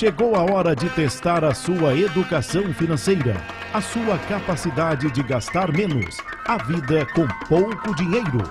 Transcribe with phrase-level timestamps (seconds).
[0.00, 3.36] Chegou a hora de testar a sua educação financeira,
[3.70, 6.16] a sua capacidade de gastar menos,
[6.48, 8.50] a vida com pouco dinheiro.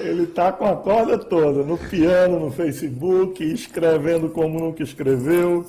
[0.00, 5.64] Ele está com a corda toda, no piano, no Facebook, escrevendo como nunca escreveu.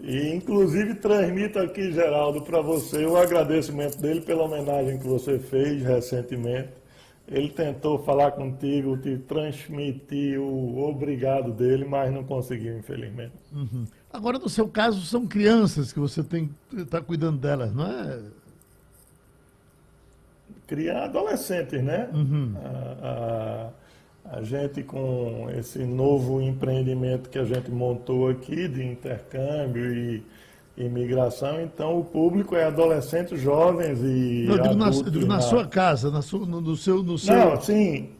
[0.00, 5.82] E, inclusive, transmito aqui, Geraldo, para você o agradecimento dele pela homenagem que você fez
[5.82, 6.70] recentemente.
[7.26, 13.34] Ele tentou falar contigo, te transmitir o obrigado dele, mas não conseguiu, infelizmente.
[13.52, 13.84] Uhum.
[14.10, 18.20] Agora, no seu caso, são crianças que você tem está cuidando delas, não é?
[20.66, 22.08] Criar adolescentes, né?
[22.14, 22.54] Uhum.
[22.56, 23.70] A, a,
[24.30, 30.22] a, gente, com esse novo empreendimento que a gente montou aqui de intercâmbio e
[30.76, 34.46] imigração, então o público é adolescentes, jovens e.
[34.46, 37.18] Não, digo, adultos, na, digo na, na, sua casa, na sua, no, no, seu, no
[37.18, 37.34] seu.
[37.34, 38.10] Não, sim.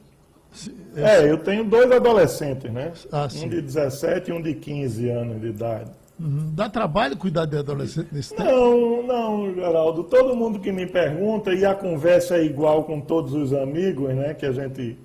[0.97, 2.93] É, eu tenho dois adolescentes, né?
[3.13, 5.91] Ah, um de 17 e um de 15 anos de idade.
[6.19, 6.51] Uhum.
[6.53, 8.51] Dá trabalho cuidar de adolescente nesse tempo?
[8.51, 10.03] Não, não, Geraldo.
[10.05, 14.35] Todo mundo que me pergunta, e a conversa é igual com todos os amigos, né?
[14.35, 14.99] Que a gente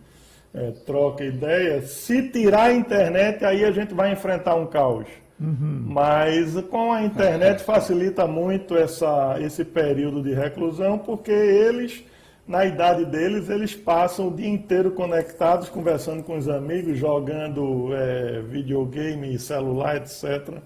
[0.53, 1.81] é, troca ideia.
[1.81, 5.07] Se tirar a internet, aí a gente vai enfrentar um caos.
[5.39, 5.83] Uhum.
[5.87, 12.03] Mas com a internet facilita muito essa, esse período de reclusão, porque eles,
[12.47, 18.41] na idade deles, eles passam o dia inteiro conectados, conversando com os amigos, jogando é,
[18.41, 20.59] videogame, celular, etc.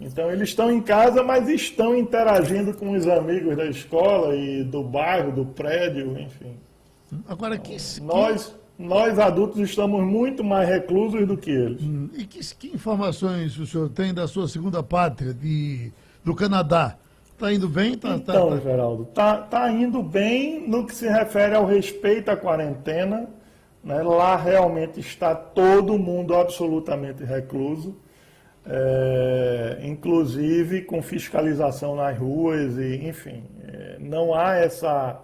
[0.00, 4.82] Então eles estão em casa, mas estão interagindo com os amigos da escola e do
[4.82, 6.56] bairro, do prédio, enfim.
[7.26, 11.82] Agora que nós nós adultos estamos muito mais reclusos do que eles.
[11.82, 15.92] Hum, e que, que, informações o senhor tem da sua segunda pátria, de,
[16.24, 16.96] do Canadá?
[17.32, 17.96] Está indo bem?
[17.96, 18.62] Tá, então, tá, tá...
[18.62, 23.28] Geraldo, está tá indo bem no que se refere ao respeito à quarentena.
[23.82, 24.02] Né?
[24.02, 27.96] Lá realmente está todo mundo absolutamente recluso,
[28.66, 35.20] é, inclusive com fiscalização nas ruas, e enfim, é, não há essa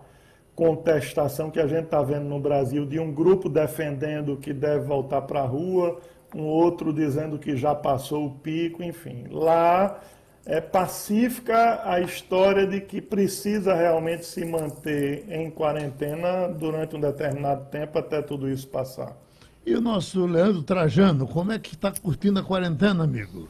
[0.54, 5.22] contestação que a gente está vendo no Brasil de um grupo defendendo que deve voltar
[5.22, 5.98] para a rua,
[6.34, 9.24] um outro dizendo que já passou o pico, enfim.
[9.30, 10.00] Lá
[10.44, 17.66] é pacífica a história de que precisa realmente se manter em quarentena durante um determinado
[17.70, 19.16] tempo até tudo isso passar.
[19.64, 23.48] E o nosso Leandro Trajano, como é que está curtindo a quarentena, amigo?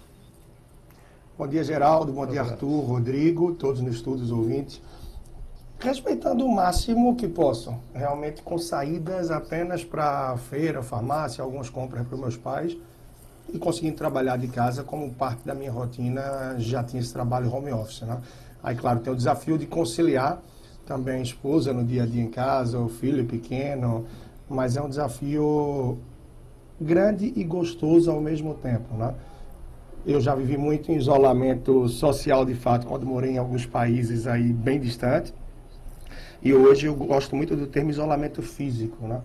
[1.38, 2.12] Bom dia, Geraldo.
[2.12, 4.82] Bom dia, Arthur, Rodrigo, todos nos estúdios ouvintes
[5.82, 12.17] respeitando o máximo que posso, realmente com saídas apenas para feira, farmácia, algumas compras para
[12.17, 12.76] meus pais
[13.52, 17.73] e conseguindo trabalhar de casa como parte da minha rotina, já tinha esse trabalho home
[17.73, 18.20] office, né?
[18.62, 20.40] Aí, claro, tem o desafio de conciliar
[20.87, 24.06] também a esposa no dia a dia em casa, o filho pequeno,
[24.49, 25.99] mas é um desafio
[26.81, 29.14] grande e gostoso ao mesmo tempo, né?
[30.06, 34.52] Eu já vivi muito em isolamento social, de fato, quando morei em alguns países aí
[34.52, 35.34] bem distantes.
[36.42, 39.22] E hoje eu gosto muito do termo isolamento físico, né?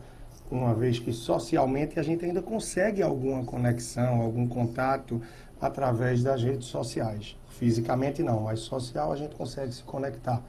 [0.52, 5.22] Uma vez que socialmente a gente ainda consegue alguma conexão, algum contato
[5.60, 7.36] através das redes sociais.
[7.50, 10.42] Fisicamente não, mas social a gente consegue se conectar.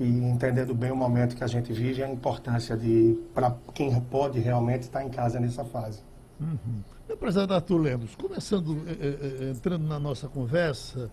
[0.00, 4.40] E entendendo bem o momento que a gente vive, a importância de, para quem pode
[4.40, 6.00] realmente estar em casa nessa fase.
[6.40, 6.82] Uhum.
[7.08, 11.10] Empresário Arthur Lemos, começando, eh, eh, entrando na nossa conversa,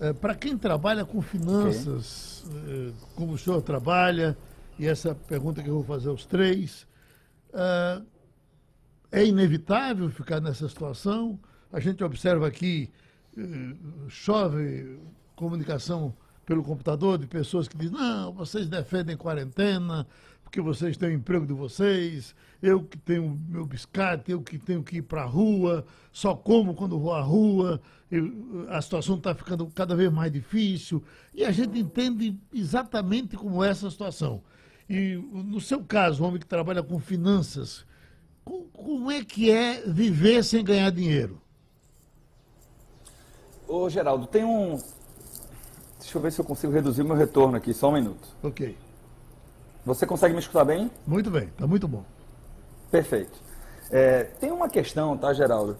[0.00, 2.94] eh, para quem trabalha com finanças, okay.
[3.14, 4.36] como o senhor trabalha,
[4.78, 6.86] e essa pergunta que eu vou fazer aos três,
[9.10, 11.38] é inevitável ficar nessa situação?
[11.72, 12.90] A gente observa aqui,
[14.08, 15.00] chove
[15.34, 16.14] comunicação
[16.48, 20.06] pelo computador de pessoas que dizem, não, vocês defendem quarentena,
[20.48, 24.82] porque vocês têm o emprego de vocês, eu que tenho meu biscate, eu que tenho
[24.82, 27.78] que ir para a rua, só como quando vou à rua,
[28.10, 31.04] eu, a situação está ficando cada vez mais difícil.
[31.34, 34.42] E a gente entende exatamente como é essa situação.
[34.88, 37.84] E no seu caso, um homem que trabalha com finanças,
[38.72, 41.42] como é que é viver sem ganhar dinheiro?
[43.66, 44.78] Ô, Geraldo, tem um.
[45.98, 48.26] Deixa eu ver se eu consigo reduzir meu retorno aqui, só um minuto.
[48.42, 48.87] Ok.
[49.88, 50.90] Você consegue me escutar bem?
[51.06, 52.04] Muito bem, está muito bom.
[52.90, 53.40] Perfeito.
[53.90, 55.78] É, tem uma questão, tá, Geraldo?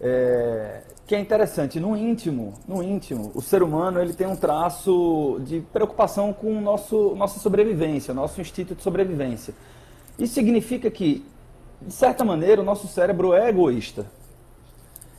[0.00, 1.78] É, que é interessante.
[1.78, 6.60] No íntimo, no íntimo, o ser humano ele tem um traço de preocupação com o
[6.60, 9.52] nosso, nossa sobrevivência, nosso instinto de sobrevivência.
[10.18, 11.22] Isso significa que,
[11.82, 14.06] de certa maneira, o nosso cérebro é egoísta.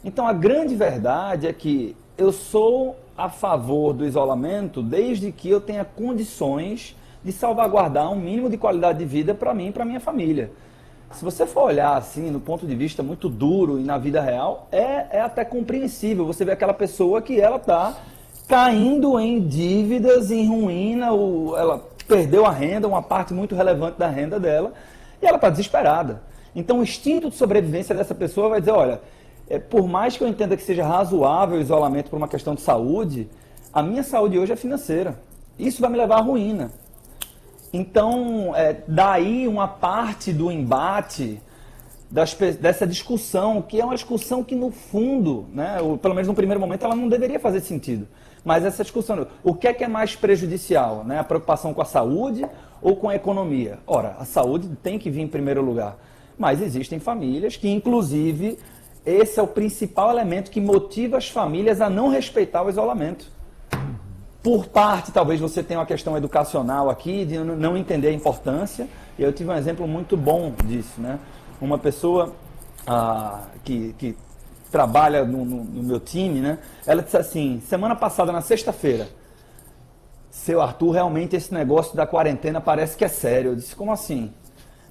[0.04, 5.62] Então, a grande verdade é que eu sou a favor do isolamento desde que eu
[5.62, 10.00] tenha condições de salvaguardar um mínimo de qualidade de vida para mim e para minha
[10.00, 10.52] família.
[11.12, 14.68] Se você for olhar assim, no ponto de vista muito duro e na vida real,
[14.72, 16.26] é, é até compreensível.
[16.26, 17.98] Você vê aquela pessoa que ela está
[18.48, 24.08] caindo em dívidas, em ruína, o, ela perdeu a renda, uma parte muito relevante da
[24.08, 24.74] renda dela,
[25.22, 26.22] e ela está desesperada.
[26.56, 29.02] Então o instinto de sobrevivência dessa pessoa vai dizer, olha,
[29.50, 32.62] é, por mais que eu entenda que seja razoável o isolamento por uma questão de
[32.62, 33.30] saúde,
[33.74, 35.20] a minha saúde hoje é financeira.
[35.60, 36.72] Isso vai me levar à ruína.
[37.74, 41.42] Então, é, daí uma parte do embate
[42.10, 46.34] das, dessa discussão, que é uma discussão que no fundo, né, ou pelo menos no
[46.34, 48.08] primeiro momento, ela não deveria fazer sentido.
[48.44, 51.04] Mas essa discussão, o que é que é mais prejudicial?
[51.06, 51.20] Né?
[51.20, 52.46] A preocupação com a saúde
[52.82, 53.80] ou com a economia?
[53.88, 55.98] Ora, a saúde tem que vir em primeiro lugar.
[56.38, 58.58] Mas existem famílias que, inclusive,
[59.06, 63.32] esse é o principal elemento que motiva as famílias a não respeitar o isolamento.
[64.44, 68.88] Por parte, talvez você tenha uma questão educacional aqui, de não entender a importância.
[69.18, 71.20] E eu tive um exemplo muito bom disso, né?
[71.60, 72.34] Uma pessoa
[72.88, 74.18] ah, que, que
[74.72, 76.58] trabalha no, no, no, meu time, né?
[76.88, 79.10] Ela disse assim, semana passada, na sexta-feira,
[80.32, 83.52] seu Arthur, realmente esse negócio da quarentena parece que é sério.
[83.52, 84.34] Eu disse, como assim?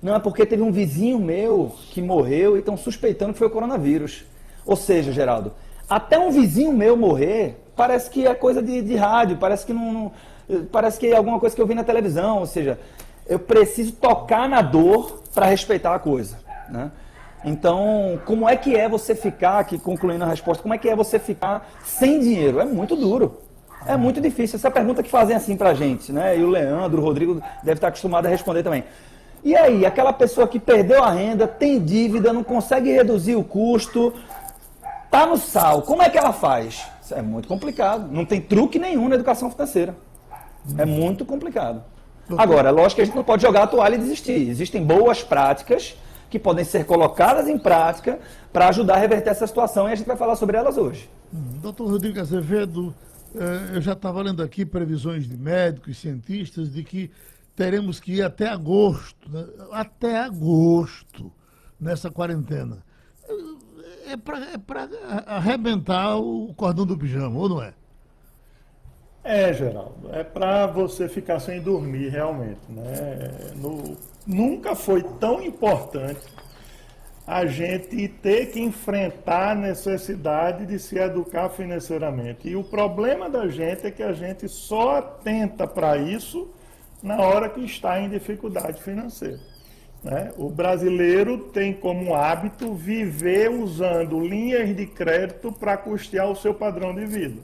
[0.00, 3.50] Não, é porque teve um vizinho meu que morreu e estão suspeitando que foi o
[3.50, 4.25] coronavírus.
[4.64, 5.52] Ou seja, Geraldo,
[5.88, 9.91] até um vizinho meu morrer, parece que é coisa de, de rádio, parece que não,
[9.91, 10.12] não,
[10.71, 12.41] Parece que é alguma coisa que eu vi na televisão.
[12.41, 12.79] Ou seja,
[13.27, 16.37] eu preciso tocar na dor para respeitar a coisa.
[16.69, 16.91] Né?
[17.43, 20.94] Então, como é que é você ficar, aqui concluindo a resposta, como é que é
[20.94, 22.61] você ficar sem dinheiro?
[22.61, 23.38] É muito duro.
[23.87, 24.56] É muito difícil.
[24.56, 26.37] Essa pergunta que fazem assim pra gente, né?
[26.37, 28.85] E o Leandro, o Rodrigo deve estar acostumado a responder também.
[29.43, 34.12] E aí, aquela pessoa que perdeu a renda, tem dívida, não consegue reduzir o custo,
[35.11, 36.87] tá no sal, como é que ela faz?
[37.12, 38.11] É muito complicado.
[38.11, 39.97] Não tem truque nenhum na educação financeira.
[40.76, 41.83] É muito complicado.
[42.37, 44.49] Agora, lógico que a gente não pode jogar a toalha e desistir.
[44.49, 45.97] Existem boas práticas
[46.29, 48.21] que podem ser colocadas em prática
[48.52, 51.11] para ajudar a reverter essa situação e a gente vai falar sobre elas hoje.
[51.33, 52.95] Doutor Rodrigo Azevedo,
[53.35, 57.11] eh, eu já estava lendo aqui previsões de médicos e cientistas de que
[57.57, 59.45] teremos que ir até agosto, né?
[59.73, 61.33] até agosto,
[61.81, 62.79] nessa quarentena
[64.12, 67.73] é para é arrebentar o cordão do pijama, ou não é?
[69.23, 72.61] É, Geraldo, é para você ficar sem dormir realmente.
[72.69, 73.52] Né?
[73.57, 76.21] No, nunca foi tão importante
[77.26, 82.49] a gente ter que enfrentar a necessidade de se educar financeiramente.
[82.49, 86.49] E o problema da gente é que a gente só atenta para isso
[87.02, 89.38] na hora que está em dificuldade financeira.
[90.02, 90.33] Né?
[90.37, 96.95] O brasileiro tem como hábito viver usando linhas de crédito para custear o seu padrão
[96.95, 97.40] de vida.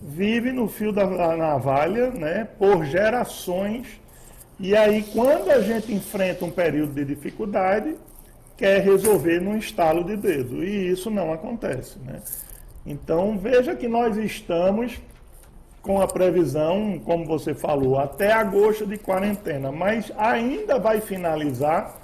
[0.00, 4.00] Vive no fio da navalha né, por gerações,
[4.60, 7.94] e aí, quando a gente enfrenta um período de dificuldade,
[8.56, 10.64] quer resolver num estalo de dedo.
[10.64, 11.96] E isso não acontece.
[12.00, 12.20] Né?
[12.84, 15.00] Então veja que nós estamos
[15.82, 21.98] com a previsão, como você falou, até agosto de quarentena, mas ainda vai finalizar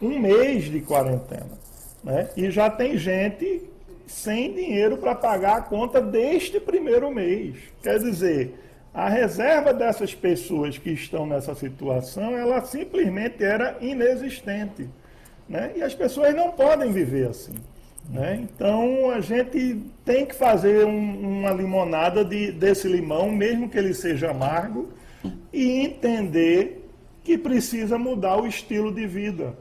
[0.00, 1.58] um mês de quarentena.
[2.04, 2.28] Né?
[2.36, 3.62] E já tem gente
[4.06, 7.56] sem dinheiro para pagar a conta deste primeiro mês.
[7.82, 8.54] Quer dizer,
[8.94, 14.88] a reserva dessas pessoas que estão nessa situação, ela simplesmente era inexistente.
[15.48, 15.72] Né?
[15.76, 17.54] E as pessoas não podem viver assim.
[18.08, 18.40] Né?
[18.42, 23.94] Então a gente tem que fazer um, uma limonada de, desse limão, mesmo que ele
[23.94, 24.88] seja amargo,
[25.52, 26.88] e entender
[27.24, 29.56] que precisa mudar o estilo de vida.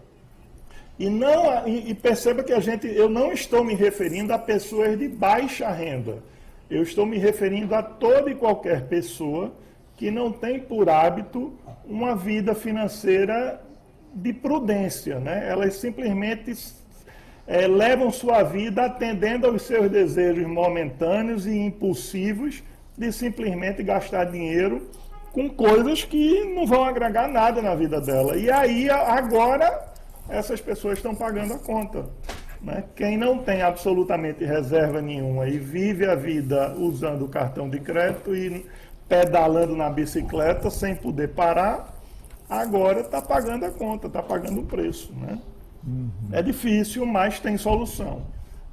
[0.98, 4.98] E, não, e, e perceba que a gente, eu não estou me referindo a pessoas
[4.98, 6.24] de baixa renda.
[6.70, 9.54] Eu estou me referindo a toda e qualquer pessoa
[9.98, 11.54] que não tem por hábito
[11.86, 13.62] uma vida financeira
[14.14, 15.20] de prudência.
[15.20, 15.48] Né?
[15.50, 16.56] Elas simplesmente
[17.48, 22.64] é, levam sua vida atendendo aos seus desejos momentâneos e impulsivos
[22.98, 24.90] de simplesmente gastar dinheiro
[25.32, 28.38] com coisas que não vão agregar nada na vida dela.
[28.38, 29.94] E aí, agora,
[30.30, 32.06] essas pessoas estão pagando a conta.
[32.62, 32.86] Né?
[32.96, 38.36] Quem não tem absolutamente reserva nenhuma e vive a vida usando o cartão de crédito
[38.36, 38.66] e
[39.08, 41.94] pedalando na bicicleta sem poder parar,
[42.50, 45.14] agora está pagando a conta, está pagando o preço.
[45.14, 45.38] Né?
[45.86, 46.10] Uhum.
[46.32, 48.24] É difícil, mas tem solução.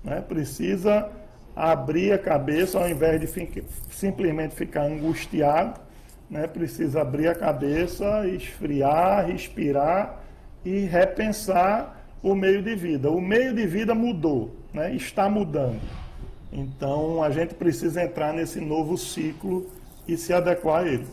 [0.02, 0.20] Né?
[0.20, 1.10] Precisa
[1.54, 3.28] abrir a cabeça ao invés de
[3.90, 5.80] simplesmente ficar angustiado.
[6.30, 6.46] Né?
[6.46, 10.20] Precisa abrir a cabeça, esfriar, respirar
[10.64, 13.10] e repensar o meio de vida.
[13.10, 14.94] O meio de vida mudou, né?
[14.94, 15.80] está mudando.
[16.52, 19.66] Então a gente precisa entrar nesse novo ciclo
[20.06, 21.06] e se adequar a ele.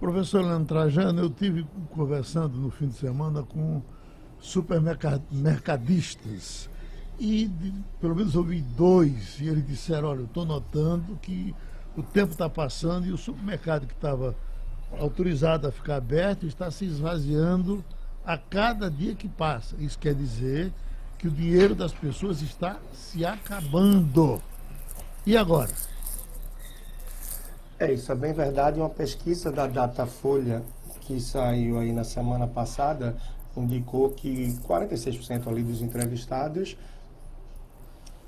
[0.00, 3.80] Professor Leandro Trajano, eu tive conversando no fim de semana com
[4.44, 6.68] supermercadistas
[7.18, 11.54] e de, pelo menos ouvi dois e eles disseram, olha, eu estou notando que
[11.96, 14.36] o tempo está passando e o supermercado que estava
[14.98, 17.82] autorizado a ficar aberto está se esvaziando
[18.24, 19.76] a cada dia que passa.
[19.78, 20.70] Isso quer dizer
[21.18, 24.42] que o dinheiro das pessoas está se acabando.
[25.24, 25.70] E agora?
[27.78, 28.78] É, isso é bem verdade.
[28.78, 30.62] Uma pesquisa da Datafolha
[31.00, 33.16] que saiu aí na semana passada
[33.56, 36.76] indicou que 46% ali dos entrevistados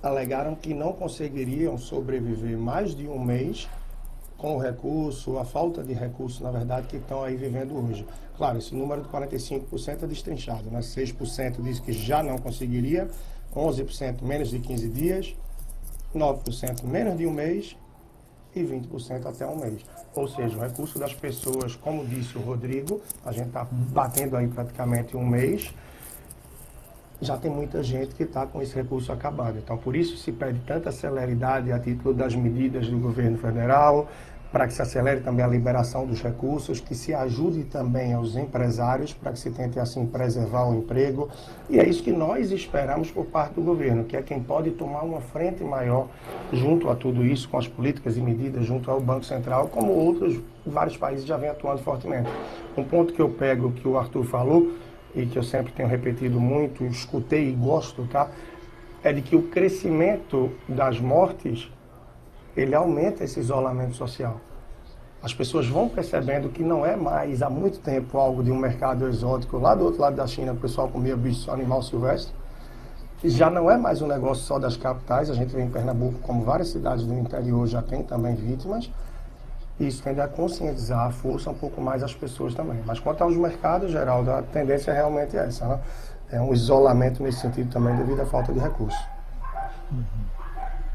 [0.02, 3.68] alegaram que não conseguiriam sobreviver mais de um mês
[4.36, 8.06] com o recurso, a falta de recurso, na verdade, que estão aí vivendo hoje.
[8.36, 10.80] Claro, esse número de 45% é destrinchado, né?
[10.80, 13.08] 6% diz que já não conseguiria,
[13.54, 15.34] 11% menos de 15 dias,
[16.14, 17.76] 9% menos de um mês
[18.54, 19.82] e 20% até um mês.
[20.16, 24.48] Ou seja, o recurso das pessoas, como disse o Rodrigo, a gente está batendo aí
[24.48, 25.74] praticamente um mês,
[27.20, 29.58] já tem muita gente que está com esse recurso acabado.
[29.58, 34.08] Então, por isso se pede tanta celeridade a título das medidas do governo federal,
[34.52, 39.12] para que se acelere também a liberação dos recursos, que se ajude também aos empresários
[39.12, 41.28] para que se tente assim preservar o emprego.
[41.68, 45.02] E é isso que nós esperamos por parte do governo, que é quem pode tomar
[45.02, 46.08] uma frente maior
[46.52, 50.40] junto a tudo isso, com as políticas e medidas junto ao Banco Central, como outros
[50.64, 52.28] vários países já vêm atuando fortemente.
[52.76, 54.72] Um ponto que eu pego que o Arthur falou
[55.14, 58.30] e que eu sempre tenho repetido muito, escutei e gosto, tá?
[59.02, 61.70] É de que o crescimento das mortes
[62.56, 64.40] ele aumenta esse isolamento social.
[65.22, 69.06] As pessoas vão percebendo que não é mais há muito tempo algo de um mercado
[69.08, 69.58] exótico.
[69.58, 72.32] Lá do outro lado da China, o pessoal comia bicho animal silvestre.
[73.24, 75.28] E já não é mais um negócio só das capitais.
[75.30, 78.90] A gente vê em Pernambuco, como várias cidades do interior já tem também vítimas.
[79.80, 82.80] Isso tende a conscientizar, a força um pouco mais as pessoas também.
[82.86, 85.66] Mas quanto aos mercados, Geraldo, a tendência é realmente essa.
[85.66, 85.80] Né?
[86.30, 88.98] É um isolamento nesse sentido também devido à falta de recursos.
[89.90, 90.25] Uhum.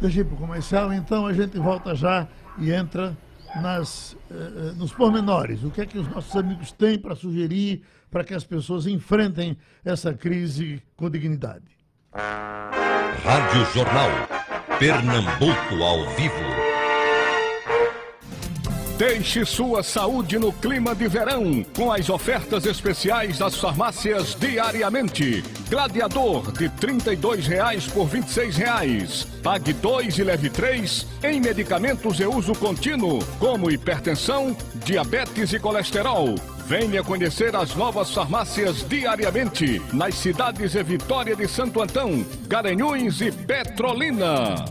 [0.02, 2.28] Deixa ir para o comercial, então a gente volta já
[2.58, 3.16] e entra
[3.62, 5.64] nas, eh, eh, nos pormenores.
[5.64, 9.56] O que é que os nossos amigos têm para sugerir para que as pessoas enfrentem
[9.86, 11.66] essa crise com dignidade?
[12.14, 14.10] Rádio Jornal.
[14.80, 16.61] Pernambuco ao vivo.
[19.02, 25.44] Deixe sua saúde no clima de verão com as ofertas especiais das farmácias diariamente.
[25.68, 29.26] Gladiador de R$ 32,00 por R$ 26,00.
[29.42, 34.56] Pague 2 e leve 3 em medicamentos de uso contínuo, como hipertensão,
[34.86, 36.36] diabetes e colesterol.
[36.68, 43.32] Venha conhecer as novas farmácias diariamente nas cidades de Vitória de Santo Antão, Garanhuns e
[43.32, 44.64] Petrolina.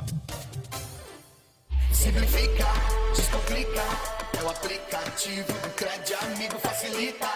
[1.90, 2.68] Simplifica,
[3.12, 4.19] descomplica.
[4.40, 7.28] É o aplicativo do Cred Amigo facilita,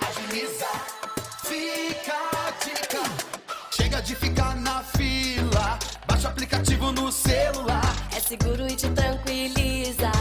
[0.00, 0.66] agiliza,
[1.42, 3.02] fica a dica.
[3.72, 5.76] Chega de ficar na fila,
[6.06, 7.96] baixa o aplicativo no celular.
[8.16, 10.12] É seguro e te tranquiliza.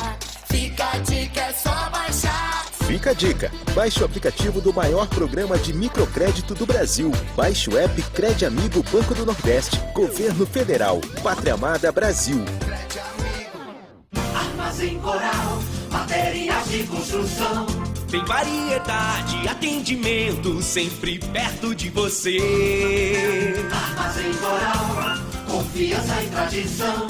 [0.46, 2.66] Fica a dica, é só baixar.
[2.88, 3.52] Fica a dica.
[3.76, 7.12] Baixe o aplicativo do maior programa de microcrédito do Brasil.
[7.36, 9.78] Baixe o app Crede Amigo Banco do Nordeste.
[9.94, 11.02] Governo Federal.
[11.22, 12.44] Pátria Amada Brasil.
[16.72, 17.66] De construção.
[18.10, 22.38] Tem variedade, atendimento sempre perto de você.
[23.70, 25.18] Armazém Coral,
[25.50, 27.08] confiança e tradição.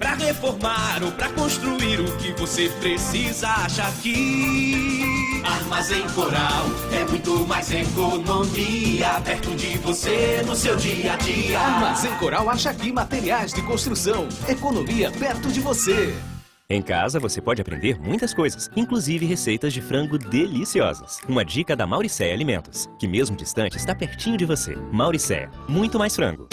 [0.00, 5.40] Pra reformar ou pra construir o que você precisa, acha aqui.
[5.44, 11.60] Armazém Coral é muito mais economia perto de você no seu dia a dia.
[11.60, 14.28] Armazém Coral acha aqui materiais de construção.
[14.48, 16.12] Economia perto de você.
[16.68, 21.20] Em casa você pode aprender muitas coisas, inclusive receitas de frango deliciosas.
[21.28, 24.74] Uma dica da Mauricéia Alimentos, que mesmo distante está pertinho de você.
[24.92, 26.48] Mauricéia, muito mais frango.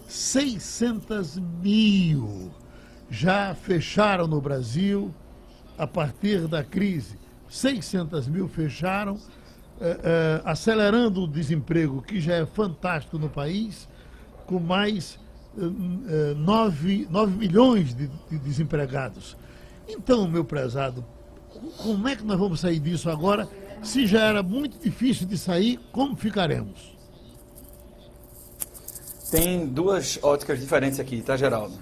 [0.09, 2.51] 600 mil
[3.09, 5.15] já fecharam no Brasil
[5.77, 7.17] a partir da crise.
[7.47, 9.17] 600 mil fecharam,
[9.79, 13.87] eh, eh, acelerando o desemprego, que já é fantástico no país,
[14.45, 15.17] com mais
[16.35, 19.35] 9, 9 milhões de, de desempregados.
[19.87, 21.03] Então, meu prezado,
[21.77, 23.47] como é que nós vamos sair disso agora?
[23.81, 26.95] Se já era muito difícil de sair, como ficaremos?
[29.31, 31.75] Tem duas óticas diferentes aqui, tá, Geraldo?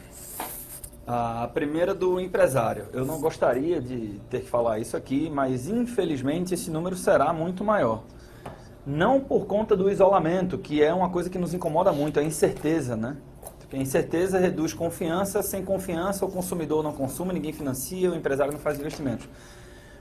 [1.05, 2.87] A primeira do empresário.
[2.91, 7.63] Eu não gostaria de ter que falar isso aqui, mas infelizmente esse número será muito
[7.63, 8.03] maior.
[8.85, 12.95] Não por conta do isolamento, que é uma coisa que nos incomoda muito, a incerteza,
[12.95, 13.17] né?
[13.75, 18.59] A incerteza reduz confiança, sem confiança o consumidor não consome, ninguém financia, o empresário não
[18.59, 19.27] faz investimentos.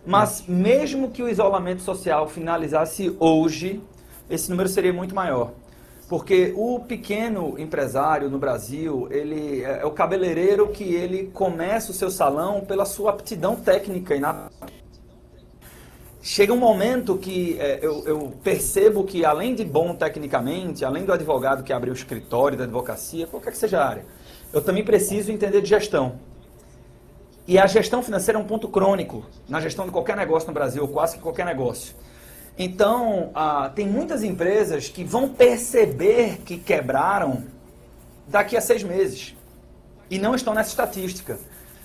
[0.06, 3.82] Mas mesmo que o isolamento social finalizasse hoje,
[4.30, 5.50] esse número seria muito maior.
[6.08, 12.12] Porque o pequeno empresário no Brasil, ele é o cabeleireiro que ele começa o seu
[12.12, 14.50] salão pela sua aptidão técnica e na
[16.24, 21.12] chega um momento que é, eu, eu, percebo que, além de bom tecnicamente, além do
[21.12, 24.06] advogado que abre o escritório da advocacia, qualquer que seja a área,
[24.50, 26.18] eu também preciso entender de gestão.
[27.46, 30.88] E a gestão financeira é um ponto crônico na gestão de qualquer negócio no Brasil,
[30.88, 31.94] quase que qualquer negócio.
[32.58, 37.44] Então, ah, tem muitas empresas que vão perceber que quebraram
[38.26, 39.36] daqui a seis meses
[40.08, 41.38] e não estão nessa estatística.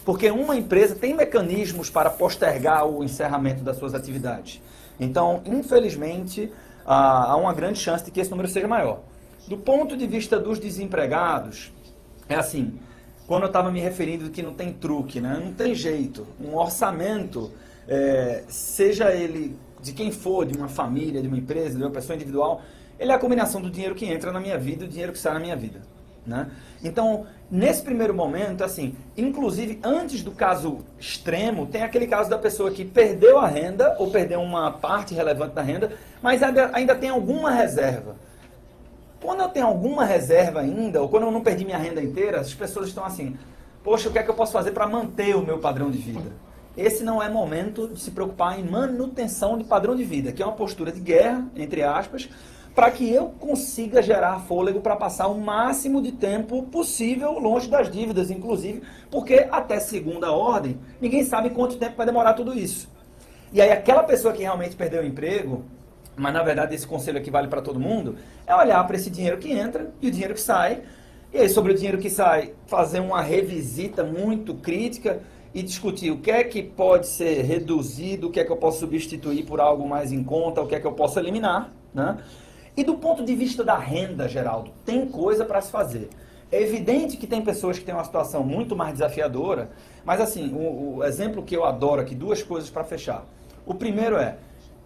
[0.05, 4.61] Porque uma empresa tem mecanismos para postergar o encerramento das suas atividades.
[4.99, 6.51] Então, infelizmente,
[6.85, 9.01] há uma grande chance de que esse número seja maior.
[9.47, 11.71] Do ponto de vista dos desempregados,
[12.27, 12.79] é assim,
[13.27, 15.39] quando eu estava me referindo que não tem truque, né?
[15.43, 16.25] não tem jeito.
[16.39, 17.51] Um orçamento
[17.87, 22.15] é, seja ele de quem for, de uma família, de uma empresa, de uma pessoa
[22.15, 22.61] individual,
[22.99, 25.19] ele é a combinação do dinheiro que entra na minha vida e do dinheiro que
[25.19, 25.81] sai na minha vida.
[26.25, 26.51] Né?
[26.83, 32.71] Então, nesse primeiro momento, assim, inclusive antes do caso extremo, tem aquele caso da pessoa
[32.71, 37.09] que perdeu a renda ou perdeu uma parte relevante da renda, mas ainda, ainda tem
[37.09, 38.15] alguma reserva.
[39.21, 42.53] Quando eu tenho alguma reserva ainda, ou quando eu não perdi minha renda inteira, as
[42.53, 43.35] pessoas estão assim,
[43.83, 46.31] poxa, o que é que eu posso fazer para manter o meu padrão de vida?
[46.77, 50.45] Esse não é momento de se preocupar em manutenção de padrão de vida, que é
[50.45, 52.29] uma postura de guerra, entre aspas,
[52.79, 57.91] para que eu consiga gerar fôlego para passar o máximo de tempo possível longe das
[57.91, 62.89] dívidas, inclusive, porque até segunda ordem, ninguém sabe quanto tempo vai demorar tudo isso.
[63.51, 65.65] E aí aquela pessoa que realmente perdeu o emprego,
[66.15, 68.15] mas na verdade esse conselho aqui vale para todo mundo,
[68.47, 70.81] é olhar para esse dinheiro que entra e o dinheiro que sai,
[71.33, 75.21] e aí sobre o dinheiro que sai, fazer uma revisita muito crítica
[75.53, 78.79] e discutir o que é que pode ser reduzido, o que é que eu posso
[78.79, 82.19] substituir por algo mais em conta, o que é que eu posso eliminar, né?
[82.79, 86.07] E do ponto de vista da renda, Geraldo, tem coisa para se fazer.
[86.49, 89.69] É evidente que tem pessoas que têm uma situação muito mais desafiadora,
[90.05, 93.25] mas assim, o, o exemplo que eu adoro aqui, duas coisas para fechar.
[93.65, 94.37] O primeiro é,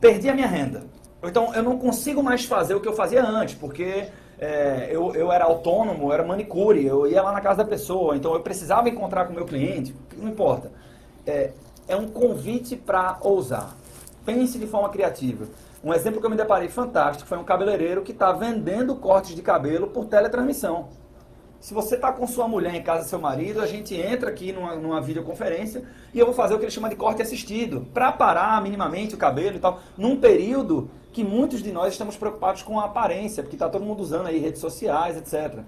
[0.02, 0.86] perdi a minha renda.
[1.24, 4.08] Então, eu não consigo mais fazer o que eu fazia antes, porque
[4.40, 8.16] é, eu, eu era autônomo, eu era manicure, eu ia lá na casa da pessoa,
[8.16, 10.72] então eu precisava encontrar com o meu cliente, não importa.
[11.28, 11.52] É,
[11.88, 13.78] é um convite para ousar.
[14.26, 15.46] Pense de forma criativa.
[15.84, 19.42] Um exemplo que eu me deparei fantástico foi um cabeleireiro que está vendendo cortes de
[19.42, 20.88] cabelo por teletransmissão.
[21.60, 24.78] Se você está com sua mulher em casa, seu marido, a gente entra aqui numa,
[24.78, 28.62] numa videoconferência e eu vou fazer o que ele chama de corte assistido, para parar
[28.62, 32.86] minimamente o cabelo e tal, num período que muitos de nós estamos preocupados com a
[32.86, 35.64] aparência, porque está todo mundo usando aí redes sociais, etc.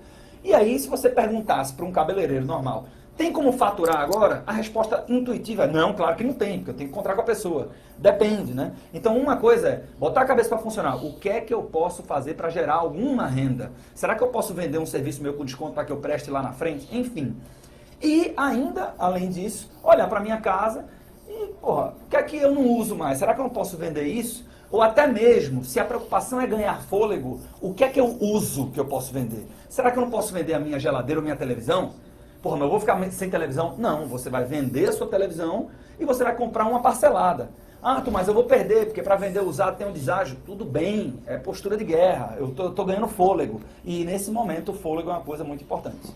[0.46, 2.86] E aí, se você perguntasse para um cabeleireiro normal,
[3.18, 4.44] tem como faturar agora?
[4.46, 7.22] A resposta intuitiva é não, claro que não tem, porque eu tenho que encontrar com
[7.22, 7.70] a pessoa.
[7.98, 8.74] Depende, né?
[8.94, 10.98] Então, uma coisa é botar a cabeça para funcionar.
[10.98, 13.72] O que é que eu posso fazer para gerar alguma renda?
[13.94, 16.42] Será que eu posso vender um serviço meu com desconto para que eu preste lá
[16.42, 16.88] na frente?
[16.92, 17.38] Enfim.
[18.02, 20.86] E ainda, além disso, olhar para minha casa
[21.28, 23.18] e, porra, o que é que eu não uso mais?
[23.18, 24.46] Será que eu não posso vender isso?
[24.70, 28.72] Ou até mesmo, se a preocupação é ganhar fôlego, o que é que eu uso
[28.72, 29.48] que eu posso vender?
[29.70, 31.94] Será que eu não posso vender a minha geladeira ou minha televisão?
[32.46, 33.74] Porra, mas eu vou ficar sem televisão?
[33.80, 37.50] Não, você vai vender a sua televisão e você vai comprar uma parcelada.
[37.82, 40.38] Ah, mas eu vou perder, porque para vender usado tem um deságio.
[40.46, 43.62] Tudo bem, é postura de guerra, eu tô, tô ganhando fôlego.
[43.84, 46.14] E nesse momento o fôlego é uma coisa muito importante.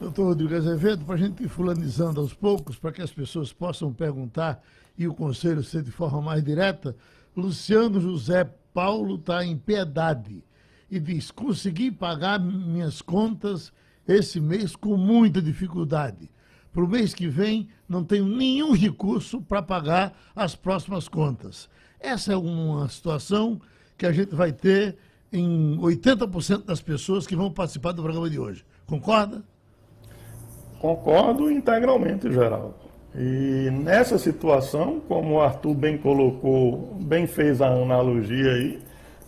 [0.00, 3.92] Doutor Rodrigo Azevedo, para a gente ir fulanizando aos poucos, para que as pessoas possam
[3.92, 4.62] perguntar
[4.96, 6.94] e o conselho ser de forma mais direta,
[7.36, 10.44] Luciano José Paulo está em piedade
[10.88, 13.72] e diz: consegui pagar minhas contas
[14.06, 16.30] esse mês com muita dificuldade.
[16.72, 21.68] Para o mês que vem, não tenho nenhum recurso para pagar as próximas contas.
[21.98, 23.60] Essa é uma situação
[23.96, 24.96] que a gente vai ter
[25.32, 28.64] em 80% das pessoas que vão participar do programa de hoje.
[28.86, 29.42] Concorda?
[30.78, 32.74] Concordo integralmente, Geraldo.
[33.14, 38.78] E nessa situação, como o Arthur bem colocou, bem fez a analogia aí,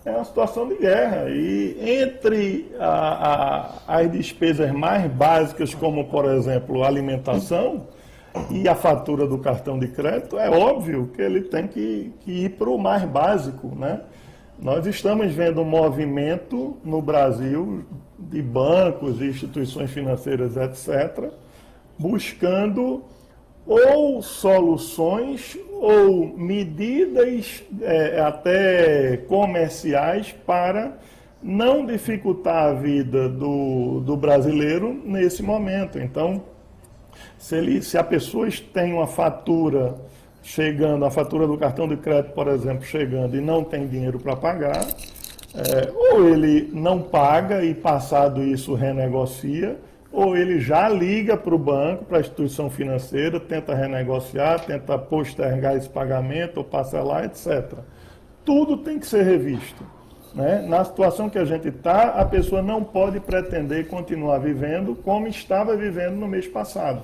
[0.09, 1.29] é uma situação de guerra.
[1.29, 7.87] E entre a, a, as despesas mais básicas, como por exemplo alimentação,
[8.51, 12.51] e a fatura do cartão de crédito, é óbvio que ele tem que, que ir
[12.51, 13.75] para o mais básico.
[13.75, 14.01] Né?
[14.59, 17.85] Nós estamos vendo um movimento no Brasil
[18.19, 21.31] de bancos, instituições financeiras, etc.,
[21.99, 23.03] buscando
[23.69, 30.99] ou soluções ou medidas é, até comerciais para
[31.43, 35.99] não dificultar a vida do, do brasileiro nesse momento.
[35.99, 36.43] Então,
[37.37, 39.95] se, ele, se a pessoa tem uma fatura
[40.43, 44.35] chegando, a fatura do cartão de crédito, por exemplo, chegando e não tem dinheiro para
[44.35, 44.87] pagar,
[45.55, 49.79] é, ou ele não paga e passado isso renegocia,
[50.11, 55.77] ou ele já liga para o banco, para a instituição financeira, tenta renegociar, tenta postergar
[55.77, 57.79] esse pagamento ou parcelar, etc.
[58.45, 59.85] Tudo tem que ser revisto.
[60.35, 60.65] Né?
[60.67, 65.77] Na situação que a gente está, a pessoa não pode pretender continuar vivendo como estava
[65.77, 67.03] vivendo no mês passado.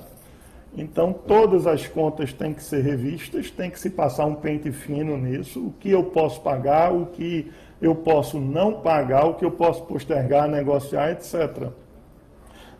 [0.77, 5.15] Então, todas as contas têm que ser revistas, tem que se passar um pente fino
[5.15, 7.49] nisso, o que eu posso pagar, o que
[7.81, 11.69] eu posso não pagar, o que eu posso postergar, negociar, etc.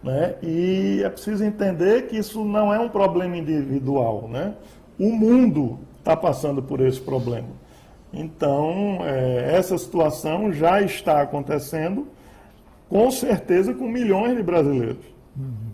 [0.05, 0.35] Né?
[0.43, 4.27] E é preciso entender que isso não é um problema individual.
[4.27, 4.53] Né?
[4.99, 7.49] O mundo está passando por esse problema.
[8.13, 12.07] Então, é, essa situação já está acontecendo,
[12.87, 15.03] com certeza, com milhões de brasileiros.
[15.35, 15.73] Uhum.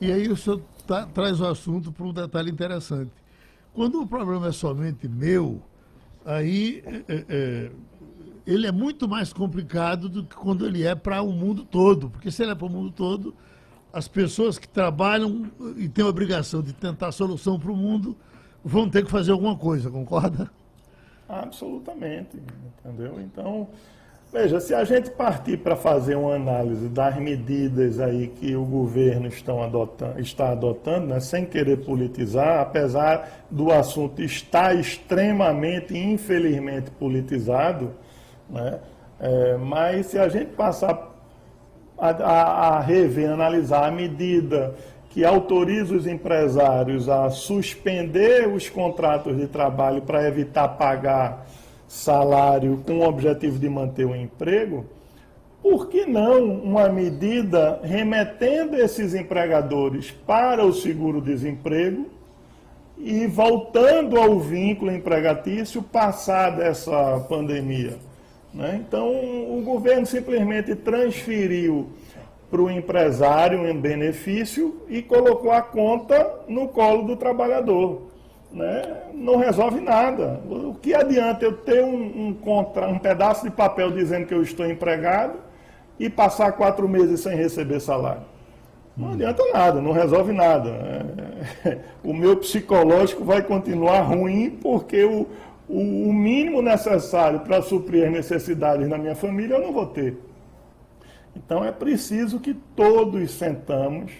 [0.00, 3.10] E aí o senhor tá, traz o assunto para um detalhe interessante.
[3.74, 5.60] Quando o problema é somente meu,
[6.24, 7.70] aí é, é,
[8.46, 12.10] ele é muito mais complicado do que quando ele é para o mundo todo.
[12.10, 13.34] Porque se ele é para o mundo todo,
[13.92, 18.16] as pessoas que trabalham e têm a obrigação de tentar solução para o mundo
[18.64, 20.50] vão ter que fazer alguma coisa, concorda?
[21.28, 22.38] Absolutamente,
[22.78, 23.20] entendeu?
[23.20, 23.68] Então,
[24.32, 29.28] veja, se a gente partir para fazer uma análise das medidas aí que o governo
[29.62, 37.92] adotando, está adotando, né, sem querer politizar, apesar do assunto estar extremamente, infelizmente, politizado,
[38.48, 38.78] né,
[39.20, 41.14] é, mas se a gente passar
[41.98, 44.74] a, a, a rever, analisar a medida
[45.10, 51.46] que autoriza os empresários a suspender os contratos de trabalho para evitar pagar
[51.86, 54.84] salário com o objetivo de manter o emprego,
[55.62, 62.06] por que não uma medida remetendo esses empregadores para o seguro-desemprego
[62.98, 67.96] e voltando ao vínculo empregatício passada essa pandemia?
[68.54, 68.80] Né?
[68.86, 71.90] Então, o governo simplesmente transferiu
[72.48, 78.02] para o empresário um benefício e colocou a conta no colo do trabalhador.
[78.52, 78.82] Né?
[79.12, 80.40] Não resolve nada.
[80.48, 84.42] O que adianta eu ter um, um, contra, um pedaço de papel dizendo que eu
[84.42, 85.34] estou empregado
[85.98, 88.22] e passar quatro meses sem receber salário?
[88.96, 90.70] Não adianta nada, não resolve nada.
[92.04, 95.26] O meu psicológico vai continuar ruim porque o,
[95.68, 100.16] o, mínimo necessário para suprir as necessidades na minha família eu não vou ter.
[101.34, 104.12] Então é preciso que todos sentamos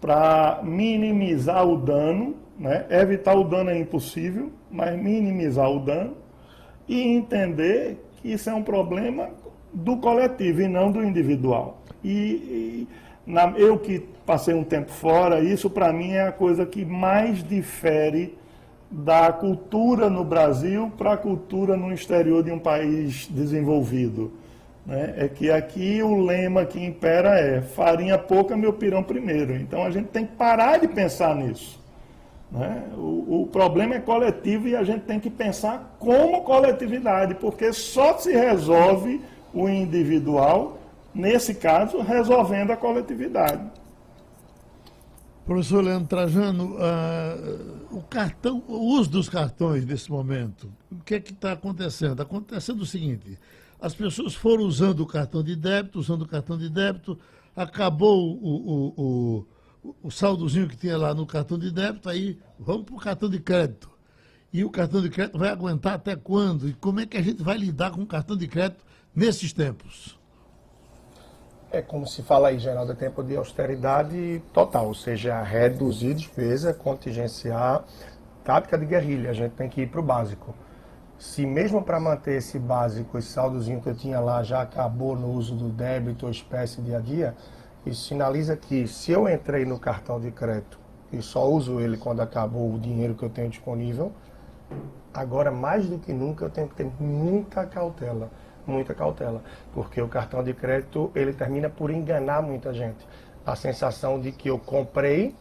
[0.00, 2.84] para minimizar o dano, né?
[2.90, 6.16] evitar o dano é impossível, mas minimizar o dano
[6.88, 9.30] e entender que isso é um problema
[9.72, 11.82] do coletivo e não do individual.
[12.04, 12.88] E, e
[13.26, 17.42] na, eu que passei um tempo fora, isso para mim é a coisa que mais
[17.42, 18.36] difere
[18.90, 24.32] da cultura no Brasil para a cultura no exterior de um país desenvolvido.
[24.86, 25.14] Né?
[25.16, 29.56] É que aqui o lema que impera é farinha pouca, meu pirão primeiro.
[29.56, 31.80] Então a gente tem que parar de pensar nisso.
[32.50, 32.84] Né?
[32.96, 38.16] O, o problema é coletivo e a gente tem que pensar como coletividade, porque só
[38.18, 39.20] se resolve
[39.52, 40.78] o individual,
[41.12, 43.62] nesse caso, resolvendo a coletividade.
[45.44, 51.20] Professor Leandro Trajano, uh, o cartão, o uso dos cartões nesse momento, o que é
[51.20, 52.12] que está acontecendo?
[52.12, 53.38] Está acontecendo o seguinte:
[53.80, 57.18] as pessoas foram usando o cartão de débito, usando o cartão de débito,
[57.54, 59.46] acabou o, o,
[59.84, 63.28] o, o saldozinho que tinha lá no cartão de débito, aí vamos para o cartão
[63.28, 63.90] de crédito.
[64.52, 66.68] E o cartão de crédito vai aguentar até quando?
[66.68, 70.15] E como é que a gente vai lidar com o cartão de crédito nesses tempos?
[71.76, 76.72] É como se fala aí, Geraldo, é tempo de austeridade total, ou seja, reduzir despesa,
[76.72, 77.84] contingenciar,
[78.42, 80.54] tática de guerrilha, a gente tem que ir para o básico.
[81.18, 85.30] Se mesmo para manter esse básico, esse saldozinho que eu tinha lá já acabou no
[85.32, 87.34] uso do débito ou espécie dia a dia,
[87.84, 90.80] isso sinaliza que se eu entrei no cartão de crédito
[91.12, 94.12] e só uso ele quando acabou o dinheiro que eu tenho disponível,
[95.12, 98.30] agora mais do que nunca eu tenho que ter muita cautela
[98.66, 103.06] muita cautela, porque o cartão de crédito ele termina por enganar muita gente.
[103.44, 105.34] A sensação de que eu comprei,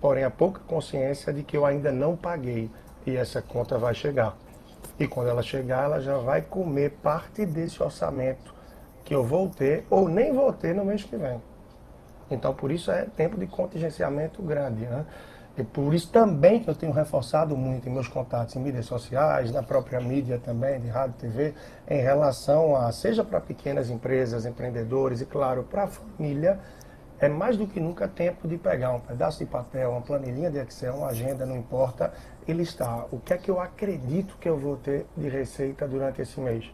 [0.00, 2.70] porém a pouca consciência de que eu ainda não paguei
[3.06, 4.36] e essa conta vai chegar.
[4.98, 8.54] E quando ela chegar, ela já vai comer parte desse orçamento
[9.04, 11.40] que eu vou ter ou nem vou ter no mês que vem.
[12.30, 14.82] Então, por isso é tempo de contingenciamento grande.
[14.82, 15.04] Né?
[15.60, 19.52] E por isso também que eu tenho reforçado muito em meus contatos em mídias sociais,
[19.52, 21.52] na própria mídia também, de rádio TV,
[21.86, 26.58] em relação a, seja para pequenas empresas, empreendedores e, claro, para a família,
[27.18, 30.56] é mais do que nunca tempo de pegar um pedaço de papel, uma planilhinha de
[30.56, 32.10] Excel, uma agenda, não importa,
[32.48, 36.22] e listar o que é que eu acredito que eu vou ter de receita durante
[36.22, 36.72] esse mês.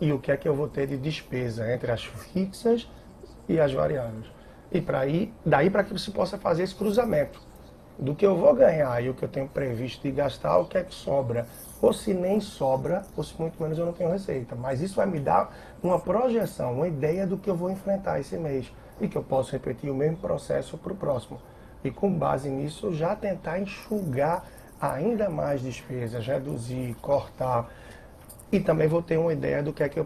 [0.00, 2.88] E o que é que eu vou ter de despesa entre as fixas
[3.48, 4.26] e as variáveis.
[4.70, 7.50] E para ir, daí para que você possa fazer esse cruzamento
[7.98, 10.78] do que eu vou ganhar e o que eu tenho previsto de gastar, o que
[10.78, 11.46] é que sobra.
[11.80, 14.54] Ou se nem sobra, ou se muito menos eu não tenho receita.
[14.54, 15.52] Mas isso vai me dar
[15.82, 18.72] uma projeção, uma ideia do que eu vou enfrentar esse mês.
[19.00, 21.40] E que eu posso repetir o mesmo processo para o próximo.
[21.82, 24.44] E com base nisso, já tentar enxugar
[24.80, 27.68] ainda mais despesas, reduzir, cortar.
[28.50, 30.04] E também vou ter uma ideia do que é que eu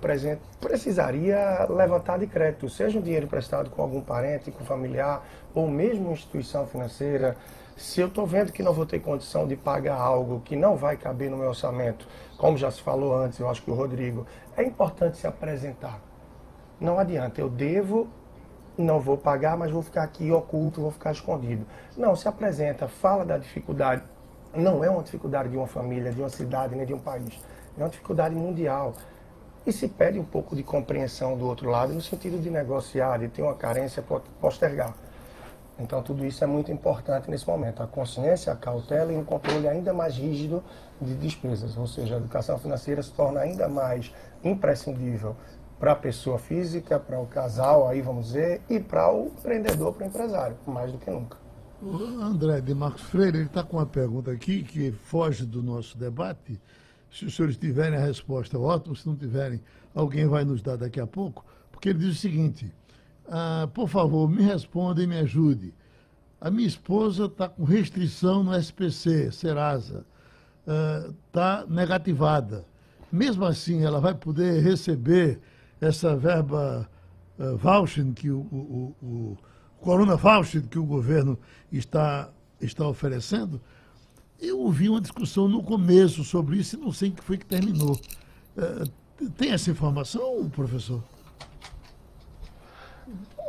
[0.61, 6.13] precisaria levantar de crédito, seja um dinheiro emprestado com algum parente, com familiar, ou mesmo
[6.13, 7.37] instituição financeira,
[7.77, 10.97] se eu estou vendo que não vou ter condição de pagar algo que não vai
[10.97, 12.09] caber no meu orçamento,
[12.39, 16.01] como já se falou antes, eu acho que o Rodrigo, é importante se apresentar.
[16.81, 18.09] Não adianta, eu devo,
[18.77, 21.67] não vou pagar, mas vou ficar aqui oculto, vou ficar escondido.
[21.97, 24.03] Não, se apresenta, fala da dificuldade
[24.55, 27.39] não é uma dificuldade de uma família, de uma cidade, nem de um país.
[27.77, 28.95] É uma dificuldade mundial.
[29.67, 33.29] E se pede um pouco de compreensão do outro lado, no sentido de negociar, de
[33.29, 34.95] ter uma carência, po- postergar.
[35.79, 37.83] Então, tudo isso é muito importante nesse momento.
[37.83, 40.65] A consciência, a cautela e um controle ainda mais rígido
[41.01, 41.77] de despesas.
[41.77, 44.13] Ou seja, a educação financeira se torna ainda mais
[44.43, 45.37] imprescindível
[45.79, 50.05] para a pessoa física, para o casal, aí vamos dizer, e para o empreendedor, para
[50.05, 51.37] o empresário, mais do que nunca.
[51.83, 55.99] O André de Marcos Freire, ele está com uma pergunta aqui que foge do nosso
[55.99, 56.59] debate.
[57.11, 58.97] Se os senhores tiverem a resposta, ótimo.
[58.97, 59.61] Se não tiverem,
[59.95, 61.45] alguém vai nos dar daqui a pouco.
[61.71, 62.73] Porque ele diz o seguinte:
[63.29, 65.73] ah, por favor, me responda e me ajude.
[66.41, 70.05] A minha esposa está com restrição no SPC, Serasa.
[71.29, 72.65] Está negativada.
[73.11, 75.41] Mesmo assim, ela vai poder receber
[75.81, 76.89] essa verba
[77.39, 79.39] uh, voucher que o, o, o, o
[79.81, 81.39] Corona Voucher que o governo
[81.71, 83.61] está, está oferecendo?
[84.41, 87.99] Eu ouvi uma discussão no começo sobre isso e não sei que foi que terminou.
[88.57, 91.03] Uh, tem essa informação, professor?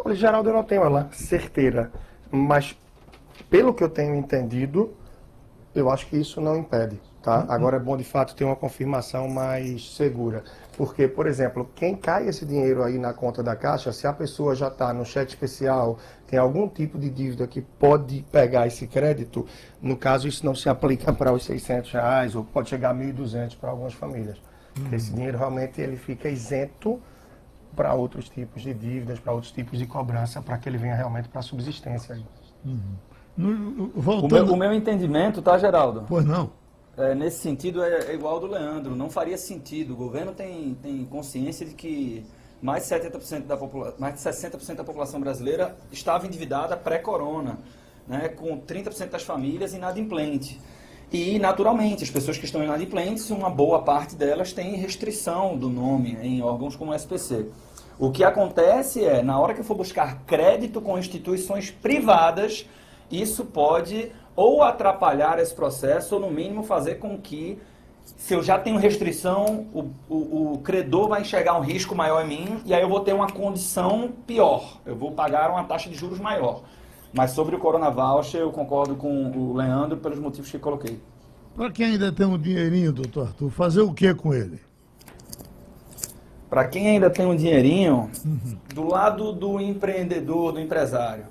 [0.08, 1.92] Olha, Geraldo, eu não tenho ela certeira,
[2.32, 2.80] mas
[3.50, 4.96] pelo que eu tenho entendido,
[5.76, 7.46] eu acho que isso não impede, tá?
[7.50, 10.46] Agora é bom de fato ter uma confirmação mais segura.
[10.78, 14.56] Porque, por exemplo, quem cai esse dinheiro aí na conta da Caixa, se a pessoa
[14.56, 19.46] já está no cheque especial, tem algum tipo de dívida que pode pegar esse crédito,
[19.82, 23.58] no caso isso não se aplica para os 600 reais ou pode chegar a 1.200
[23.58, 24.38] para algumas famílias.
[24.80, 24.88] Uhum.
[24.94, 26.98] Esse dinheiro realmente ele fica isento
[27.76, 31.30] para outros tipos de dívidas, para outros tipos de cobrança, para que ele venha realmente
[31.30, 32.20] para a subsistência.
[32.66, 32.80] Uhum.
[33.38, 34.46] No, O voltando...
[34.46, 36.06] meu, o meu entendimento, tá, Geraldo?
[36.08, 36.50] Pois não.
[36.98, 39.94] É, nesse sentido é, é igual ao do Leandro, não faria sentido.
[39.94, 42.26] O governo tem, tem consciência de que
[42.60, 47.60] mais de 70% da popula mais de 60% da população brasileira estava endividada pré-corona,
[48.08, 50.60] né, com 30% das famílias inadimplente.
[51.12, 56.18] E, naturalmente, as pessoas que estão inadimplentes, uma boa parte delas tem restrição do nome
[56.22, 57.46] em órgãos como o SPC.
[57.98, 62.66] O que acontece é, na hora que eu for buscar crédito com instituições privadas,
[63.10, 67.58] isso pode ou atrapalhar esse processo, ou no mínimo fazer com que,
[68.18, 72.28] se eu já tenho restrição, o, o, o, credor vai enxergar um risco maior em
[72.28, 74.78] mim e aí eu vou ter uma condição pior.
[74.86, 76.62] Eu vou pagar uma taxa de juros maior.
[77.14, 81.02] Mas sobre o Corona Voucher, eu concordo com o Leandro pelos motivos que coloquei.
[81.56, 84.60] Para quem ainda tem um dinheirinho, doutor Arthur, fazer o que com ele?
[86.50, 88.58] Para quem ainda tem um dinheirinho, uhum.
[88.74, 91.26] do lado do empreendedor, do empresário,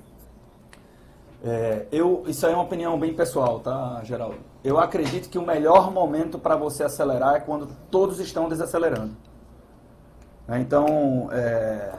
[1.43, 4.37] é, eu, isso aí é uma opinião bem pessoal, tá, Geraldo?
[4.63, 9.15] Eu acredito que o melhor momento para você acelerar é quando todos estão desacelerando.
[10.47, 10.59] Né?
[10.59, 11.93] Então, é,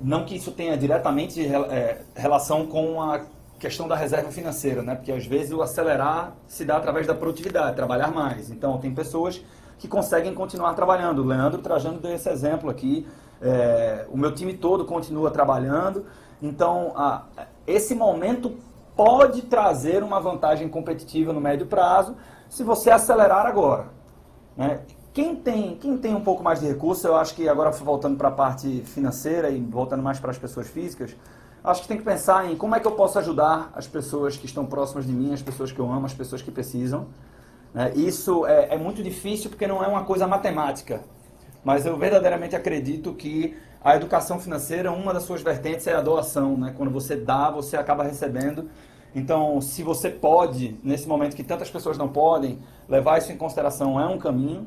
[0.00, 3.20] não que isso tenha diretamente é, relação com a
[3.58, 4.94] questão da reserva financeira, né?
[4.94, 8.50] Porque às vezes o acelerar se dá através da produtividade, trabalhar mais.
[8.50, 9.42] Então, tem pessoas
[9.78, 11.20] que conseguem continuar trabalhando.
[11.20, 13.06] O Leandro trazendo esse exemplo aqui.
[13.40, 16.06] É, o meu time todo continua trabalhando.
[16.40, 17.24] Então, a,
[17.66, 18.56] esse momento
[18.94, 22.16] pode trazer uma vantagem competitiva no médio prazo
[22.48, 23.88] se você acelerar agora.
[24.56, 24.80] Né?
[25.16, 28.28] Quem, tem, quem tem um pouco mais de recurso, eu acho que agora voltando para
[28.28, 31.16] a parte financeira e voltando mais para as pessoas físicas,
[31.64, 34.44] acho que tem que pensar em como é que eu posso ajudar as pessoas que
[34.44, 37.06] estão próximas de mim, as pessoas que eu amo, as pessoas que precisam.
[37.72, 37.94] Né?
[37.94, 41.00] Isso é, é muito difícil porque não é uma coisa matemática,
[41.64, 46.58] mas eu verdadeiramente acredito que a educação financeira, uma das suas vertentes é a doação,
[46.58, 46.74] né?
[46.76, 48.68] Quando você dá, você acaba recebendo.
[49.14, 53.98] Então, se você pode, nesse momento que tantas pessoas não podem, levar isso em consideração
[53.98, 54.66] é um caminho.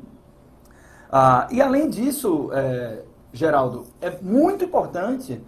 [1.12, 3.00] Ah, e além disso, é,
[3.32, 5.40] Geraldo, é muito importante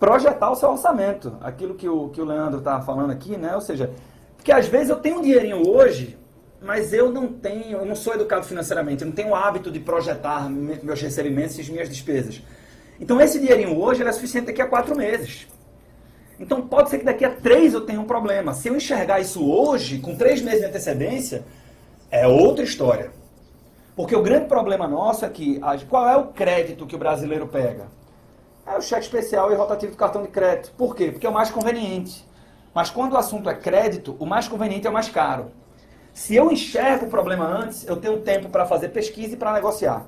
[0.00, 1.36] projetar o seu orçamento.
[1.40, 3.54] Aquilo que o, que o Leandro está falando aqui, né?
[3.54, 3.90] Ou seja,
[4.36, 6.18] porque às vezes eu tenho um dinheirinho hoje,
[6.60, 9.80] mas eu não tenho, eu não sou educado financeiramente, eu não tenho o hábito de
[9.80, 12.42] projetar meus recebimentos e minhas despesas.
[12.98, 15.46] Então esse dinheirinho hoje é suficiente daqui a quatro meses.
[16.40, 18.54] Então pode ser que daqui a três eu tenha um problema.
[18.54, 21.44] Se eu enxergar isso hoje, com três meses de antecedência,
[22.10, 23.12] é outra história.
[23.94, 27.86] Porque o grande problema nosso é que qual é o crédito que o brasileiro pega?
[28.66, 30.72] É o cheque especial e rotativo do cartão de crédito.
[30.76, 31.10] Por quê?
[31.10, 32.26] Porque é o mais conveniente.
[32.74, 35.50] Mas quando o assunto é crédito, o mais conveniente é o mais caro.
[36.14, 40.06] Se eu enxergo o problema antes, eu tenho tempo para fazer pesquisa e para negociar.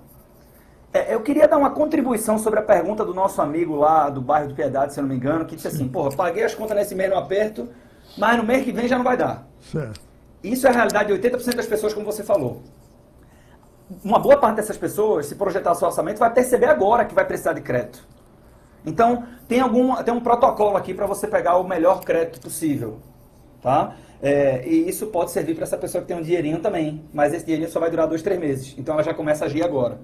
[0.93, 4.49] É, eu queria dar uma contribuição sobre a pergunta do nosso amigo lá do bairro
[4.49, 6.95] do Piedade, se eu não me engano, que disse assim, porra, paguei as contas nesse
[6.95, 7.69] mês no aperto,
[8.17, 9.47] mas no mês que vem já não vai dar.
[9.61, 10.01] Certo.
[10.43, 12.63] Isso é a realidade de 80% das pessoas, como você falou.
[14.03, 17.53] Uma boa parte dessas pessoas, se projetar seu orçamento, vai perceber agora que vai precisar
[17.53, 18.07] de crédito.
[18.85, 22.99] Então, tem, algum, tem um protocolo aqui para você pegar o melhor crédito possível.
[23.63, 23.95] Tá?
[24.23, 27.45] É, e isso pode servir para essa pessoa que tem um dinheirinho também, mas esse
[27.45, 28.75] dinheirinho só vai durar dois, três meses.
[28.79, 30.01] Então ela já começa a agir agora.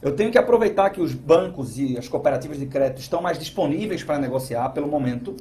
[0.00, 4.02] Eu tenho que aproveitar que os bancos e as cooperativas de crédito estão mais disponíveis
[4.02, 5.36] para negociar pelo momento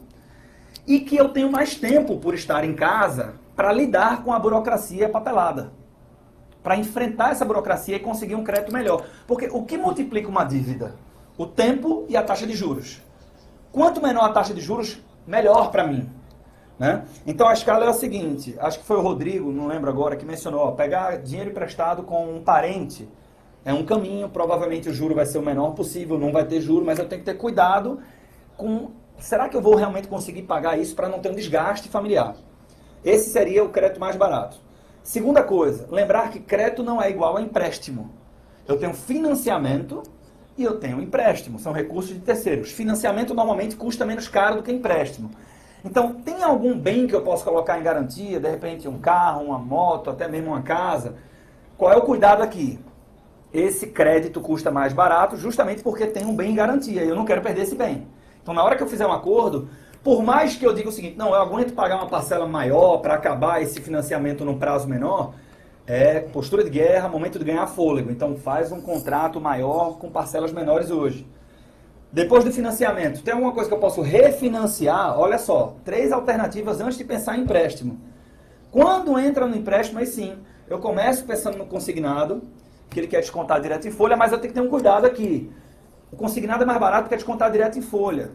[0.85, 5.09] e que eu tenho mais tempo por estar em casa para lidar com a burocracia
[5.09, 5.71] papelada,
[6.63, 9.05] para enfrentar essa burocracia e conseguir um crédito melhor.
[9.27, 10.95] Porque o que multiplica uma dívida?
[11.37, 13.01] O tempo e a taxa de juros.
[13.71, 16.09] Quanto menor a taxa de juros, melhor para mim.
[16.77, 17.03] Né?
[17.25, 20.25] Então a escala é a seguinte, acho que foi o Rodrigo, não lembro agora, que
[20.25, 23.07] mencionou, ó, pegar dinheiro emprestado com um parente
[23.63, 26.83] é um caminho, provavelmente o juro vai ser o menor possível, não vai ter juro,
[26.83, 27.99] mas eu tenho que ter cuidado
[28.57, 32.35] com, será que eu vou realmente conseguir pagar isso para não ter um desgaste familiar?
[33.05, 34.57] Esse seria o crédito mais barato.
[35.03, 38.11] Segunda coisa, lembrar que crédito não é igual a empréstimo.
[38.67, 40.03] Eu tenho financiamento
[40.57, 42.71] e eu tenho empréstimo, são recursos de terceiros.
[42.71, 45.31] Financiamento normalmente custa menos caro do que empréstimo.
[45.83, 48.39] Então, tem algum bem que eu posso colocar em garantia?
[48.39, 51.15] De repente, um carro, uma moto, até mesmo uma casa.
[51.75, 52.79] Qual é o cuidado aqui?
[53.51, 57.03] Esse crédito custa mais barato justamente porque tem um bem em garantia.
[57.03, 58.07] e Eu não quero perder esse bem.
[58.41, 59.67] Então, na hora que eu fizer um acordo,
[60.03, 63.13] por mais que eu diga o seguinte, não, eu aguento pagar uma parcela maior para
[63.13, 65.33] acabar esse financiamento num prazo menor,
[65.85, 68.11] é postura de guerra, momento de ganhar fôlego.
[68.11, 71.27] Então, faz um contrato maior com parcelas menores hoje.
[72.11, 75.17] Depois do financiamento, tem alguma coisa que eu posso refinanciar?
[75.19, 77.99] Olha só, três alternativas antes de pensar em empréstimo.
[78.71, 80.35] Quando entra no empréstimo, aí sim,
[80.67, 82.41] eu começo pensando no consignado,
[82.89, 85.51] que ele quer descontar direto em folha, mas eu tenho que ter um cuidado aqui.
[86.11, 88.31] O consignado é mais barato que descontar direto em folha.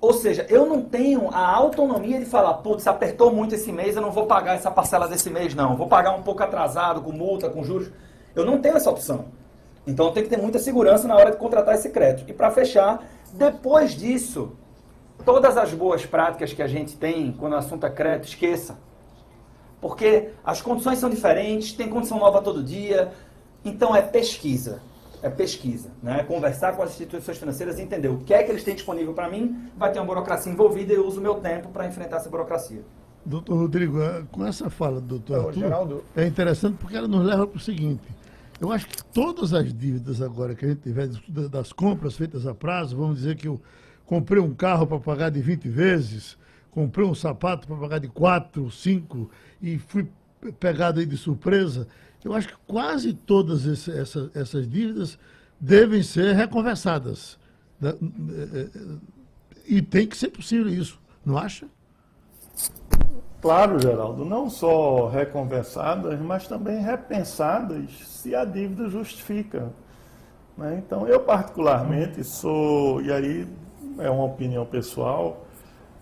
[0.00, 4.02] Ou seja, eu não tenho a autonomia de falar, putz, apertou muito esse mês, eu
[4.02, 5.76] não vou pagar essa parcela desse mês, não.
[5.76, 7.90] Vou pagar um pouco atrasado, com multa, com juros.
[8.34, 9.26] Eu não tenho essa opção.
[9.84, 12.30] Então tem que ter muita segurança na hora de contratar esse crédito.
[12.30, 14.52] E para fechar, depois disso,
[15.24, 18.78] todas as boas práticas que a gente tem quando o assunto é crédito, esqueça.
[19.80, 23.12] Porque as condições são diferentes, tem condição nova todo dia.
[23.64, 24.80] Então é pesquisa.
[25.22, 25.90] É pesquisa.
[26.02, 26.22] Né?
[26.24, 29.28] Conversar com as instituições financeiras e entender o que é que eles têm disponível para
[29.28, 32.28] mim, vai ter uma burocracia envolvida e eu uso o meu tempo para enfrentar essa
[32.28, 32.82] burocracia.
[33.24, 36.04] Doutor Rodrigo, eh, com essa fala do doutor Arthur, Geraldo.
[36.16, 38.02] é interessante porque ela nos leva para o seguinte.
[38.60, 41.08] Eu acho que todas as dívidas agora que a gente tiver
[41.48, 43.60] das compras feitas a prazo, vamos dizer que eu
[44.04, 46.36] comprei um carro para pagar de 20 vezes,
[46.70, 49.30] comprei um sapato para pagar de 4, 5
[49.62, 50.08] e fui
[50.58, 51.86] pegado aí de surpresa.
[52.24, 55.18] Eu acho que quase todas esse- essa- essas dívidas
[55.60, 57.38] devem ser reconversadas.
[57.80, 57.94] né?
[59.66, 61.68] E tem que ser possível isso, não acha?
[63.40, 69.72] Claro, Geraldo, não só reconversadas, mas também repensadas se a dívida justifica.
[70.56, 70.82] né?
[70.84, 73.46] Então, eu particularmente sou, e aí
[73.98, 75.46] é uma opinião pessoal,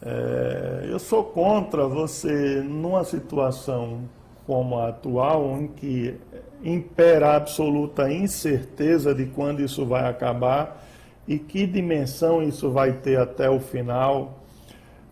[0.00, 4.08] é, eu sou contra você, numa situação
[4.46, 6.14] como a atual, em que
[6.62, 10.84] impera a absoluta incerteza de quando isso vai acabar
[11.28, 14.38] e que dimensão isso vai ter até o final,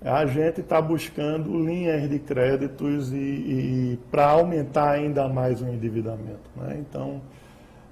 [0.02, 6.50] a gente está buscando linhas de créditos e, e para aumentar ainda mais o endividamento.
[6.56, 6.76] né?
[6.78, 7.20] Então,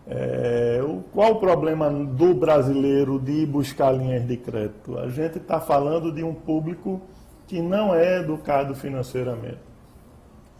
[0.06, 4.98] é, o- qual o problema do brasileiro de buscar linhas de crédito?
[4.98, 7.00] A gente está falando de um público
[7.46, 9.71] que não é educado financeiramente.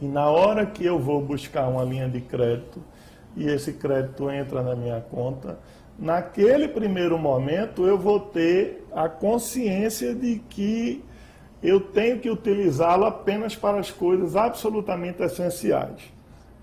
[0.01, 2.83] E na hora que eu vou buscar uma linha de crédito
[3.37, 5.59] e esse crédito entra na minha conta,
[5.99, 11.05] naquele primeiro momento eu vou ter a consciência de que
[11.63, 16.13] eu tenho que utilizá-lo apenas para as coisas absolutamente essenciais.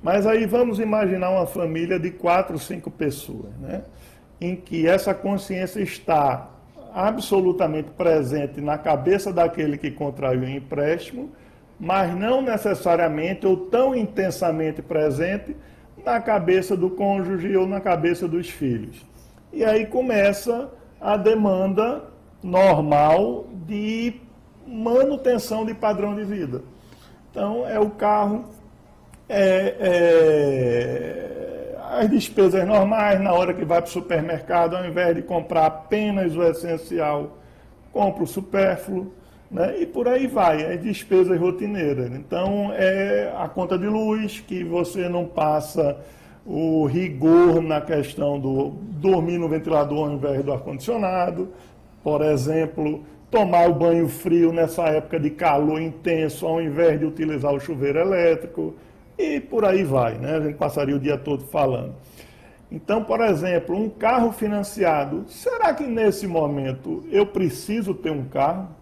[0.03, 3.84] Mas aí vamos imaginar uma família de quatro, cinco pessoas, né?
[4.39, 6.49] em que essa consciência está
[6.93, 11.30] absolutamente presente na cabeça daquele que contraiu o empréstimo,
[11.80, 15.55] mas não necessariamente ou tão intensamente presente
[16.03, 19.05] na cabeça do cônjuge ou na cabeça dos filhos.
[19.53, 20.69] E aí começa
[20.99, 22.03] a demanda
[22.43, 24.19] normal de
[24.67, 26.61] manutenção de padrão de vida.
[27.32, 28.45] Então, é o carro,
[29.27, 31.30] é, é,
[31.91, 36.36] as despesas normais, na hora que vai para o supermercado, ao invés de comprar apenas
[36.36, 37.38] o essencial,
[37.91, 39.13] compra o supérfluo,
[39.50, 39.82] né?
[39.82, 42.12] e por aí vai, as despesas rotineiras.
[42.12, 45.97] Então, é a conta de luz, que você não passa
[46.45, 51.50] o rigor na questão do dormir no ventilador ao invés do ar-condicionado,
[52.04, 57.54] por exemplo, tomar o banho frio nessa época de calor intenso ao invés de utilizar
[57.54, 58.74] o chuveiro elétrico
[59.18, 60.38] e por aí vai, né?
[60.38, 61.93] A gente passaria o dia todo falando.
[62.72, 68.78] Então, por exemplo, um carro financiado, será que nesse momento eu preciso ter um carro?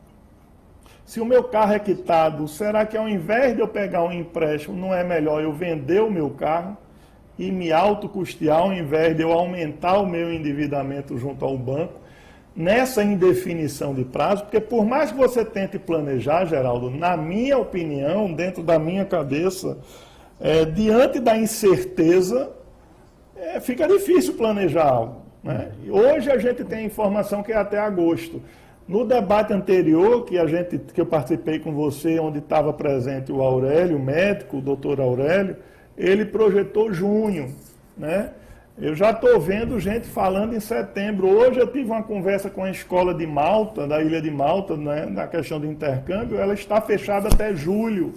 [1.08, 4.76] Se o meu carro é quitado, será que ao invés de eu pegar um empréstimo,
[4.76, 6.76] não é melhor eu vender o meu carro
[7.39, 11.93] e me autocustear ao invés de eu aumentar o meu endividamento junto ao banco?
[12.53, 18.34] Nessa indefinição de prazo, porque por mais que você tente planejar, Geraldo, na minha opinião,
[18.34, 19.78] dentro da minha cabeça,
[20.41, 22.51] é, diante da incerteza,
[23.34, 25.22] é, fica difícil planejar algo.
[25.41, 25.72] Né?
[25.89, 28.41] Hoje a gente tem informação que é até agosto.
[28.88, 33.41] No debate anterior que a gente, que eu participei com você, onde estava presente o
[33.41, 35.57] Aurélio, o médico, o doutor Aurélio,
[35.97, 37.53] ele projetou junho,
[37.97, 38.31] né?
[38.79, 41.27] Eu já estou vendo gente falando em setembro.
[41.27, 45.07] Hoje eu tive uma conversa com a escola de Malta, da Ilha de Malta, né,
[45.07, 48.13] na questão do intercâmbio, ela está fechada até julho.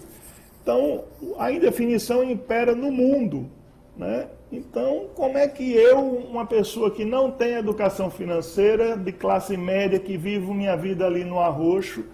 [0.62, 1.04] Então,
[1.38, 3.48] a indefinição impera no mundo.
[3.96, 4.26] Né?
[4.52, 9.98] Então, como é que eu, uma pessoa que não tem educação financeira, de classe média,
[9.98, 12.04] que vivo minha vida ali no arroxo,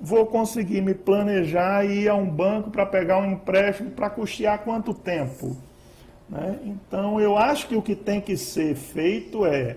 [0.00, 4.64] vou conseguir me planejar e ir a um banco para pegar um empréstimo para custear
[4.64, 5.54] quanto tempo?
[6.28, 6.58] Né?
[6.64, 9.76] Então, eu acho que o que tem que ser feito é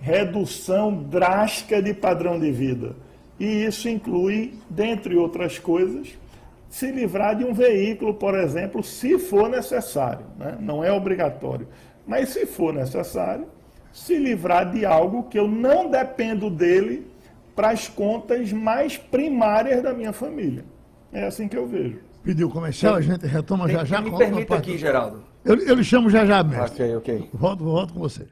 [0.00, 2.96] redução drástica de padrão de vida.
[3.38, 6.08] E isso inclui, dentre outras coisas,
[6.68, 10.26] se livrar de um veículo, por exemplo, se for necessário.
[10.38, 10.56] Né?
[10.60, 11.68] Não é obrigatório.
[12.06, 13.46] Mas se for necessário,
[13.92, 17.06] se livrar de algo que eu não dependo dele
[17.54, 20.64] para as contas mais primárias da minha família.
[21.12, 21.98] É assim que eu vejo.
[22.22, 24.00] Pediu comercial, a gente retoma Tem- já já.
[24.00, 25.22] me permita aqui, Geraldo.
[25.44, 26.84] Eu, eu lhe chamo já já, mestre.
[26.94, 27.30] Ok, ok.
[27.32, 28.26] Volto, volto com você.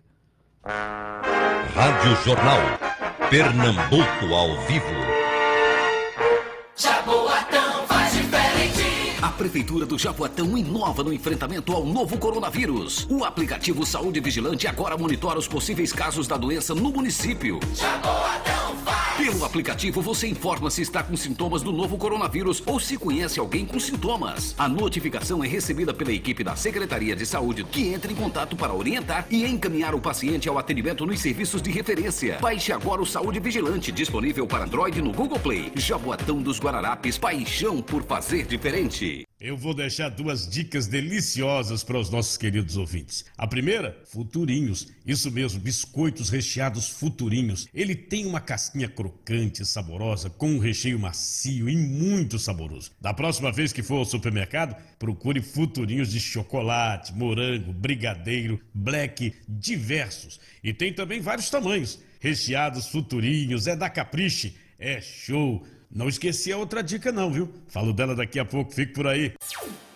[0.63, 2.59] Rádio Jornal.
[3.31, 5.16] Pernambuco ao vivo.
[9.27, 13.09] A Prefeitura do Jaboatão inova no enfrentamento ao novo coronavírus.
[13.11, 17.59] O aplicativo Saúde Vigilante agora monitora os possíveis casos da doença no município.
[17.75, 19.17] Jaboatão faz.
[19.17, 23.67] Pelo aplicativo você informa se está com sintomas do novo coronavírus ou se conhece alguém
[23.67, 24.55] com sintomas.
[24.57, 28.75] A notificação é recebida pela equipe da Secretaria de Saúde, que entra em contato para
[28.75, 32.39] orientar e encaminhar o paciente ao atendimento nos serviços de referência.
[32.41, 35.73] Baixe agora o Saúde Vigilante, disponível para Android no Google Play.
[35.75, 39.16] Jaboatão dos Guararapes, paixão por fazer diferente.
[39.39, 43.25] Eu vou deixar duas dicas deliciosas para os nossos queridos ouvintes.
[43.37, 44.89] A primeira, futurinhos.
[45.07, 47.69] Isso mesmo, biscoitos recheados futurinhos.
[47.73, 52.93] Ele tem uma casquinha crocante, saborosa, com um recheio macio e muito saboroso.
[53.01, 60.41] Da próxima vez que for ao supermercado, procure futurinhos de chocolate, morango, brigadeiro, black, diversos.
[60.65, 62.01] E tem também vários tamanhos.
[62.19, 64.57] Recheados futurinhos, é da Capriche.
[64.79, 65.67] É show!
[65.97, 67.51] Não esqueci a outra dica não, viu?
[67.69, 69.33] Falo dela daqui a pouco, fique por aí.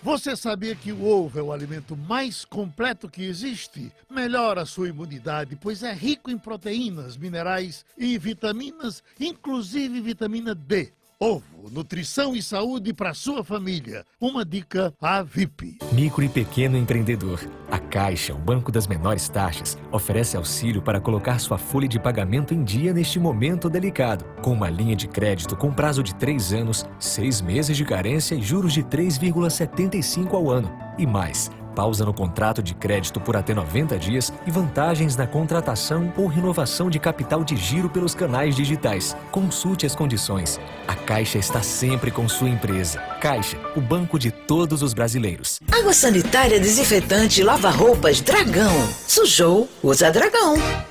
[0.01, 3.91] Você sabia que o ovo é o alimento mais completo que existe?
[4.09, 10.91] Melhora a sua imunidade, pois é rico em proteínas, minerais e vitaminas, inclusive vitamina D.
[11.23, 14.03] Ovo, nutrição e saúde para sua família.
[14.19, 15.77] Uma dica a VIP.
[15.91, 17.39] Micro e pequeno empreendedor.
[17.69, 22.55] A Caixa, o banco das menores taxas, oferece auxílio para colocar sua folha de pagamento
[22.55, 24.25] em dia neste momento delicado.
[24.41, 28.41] Com uma linha de crédito com prazo de 3 anos, 6 meses de carência e
[28.41, 30.75] juros de 3,75 ao ano.
[30.97, 31.51] E mais.
[31.71, 36.89] Pausa no contrato de crédito por até 90 dias e vantagens na contratação ou renovação
[36.89, 39.15] de capital de giro pelos canais digitais.
[39.31, 40.59] Consulte as condições.
[40.87, 42.99] A Caixa está sempre com sua empresa.
[43.21, 45.59] Caixa, o banco de todos os brasileiros.
[45.71, 48.73] Água sanitária desinfetante lava-roupas Dragão.
[49.07, 50.90] Sujou, usa Dragão.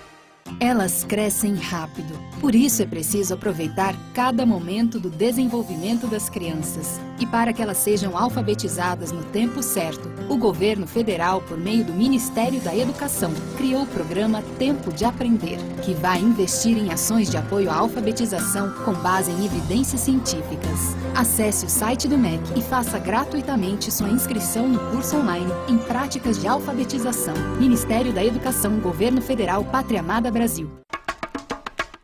[0.58, 2.18] Elas crescem rápido.
[2.40, 6.98] Por isso é preciso aproveitar cada momento do desenvolvimento das crianças.
[7.18, 11.92] E para que elas sejam alfabetizadas no tempo certo, o governo federal, por meio do
[11.92, 17.36] Ministério da Educação, criou o programa Tempo de Aprender, que vai investir em ações de
[17.36, 20.96] apoio à alfabetização com base em evidências científicas.
[21.14, 26.40] Acesse o site do MEC e faça gratuitamente sua inscrição no curso online em práticas
[26.40, 27.34] de alfabetização.
[27.58, 30.39] Ministério da Educação, Governo Federal, Pátria Amada Brasil.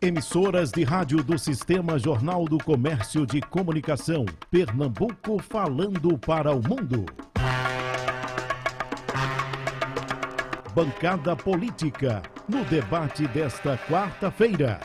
[0.03, 4.27] Emissoras de rádio do Sistema Jornal do Comércio de Comunicação.
[4.51, 7.07] Pernambuco falando para o mundo.
[10.75, 12.21] Bancada Política.
[12.47, 14.81] No debate desta quarta-feira.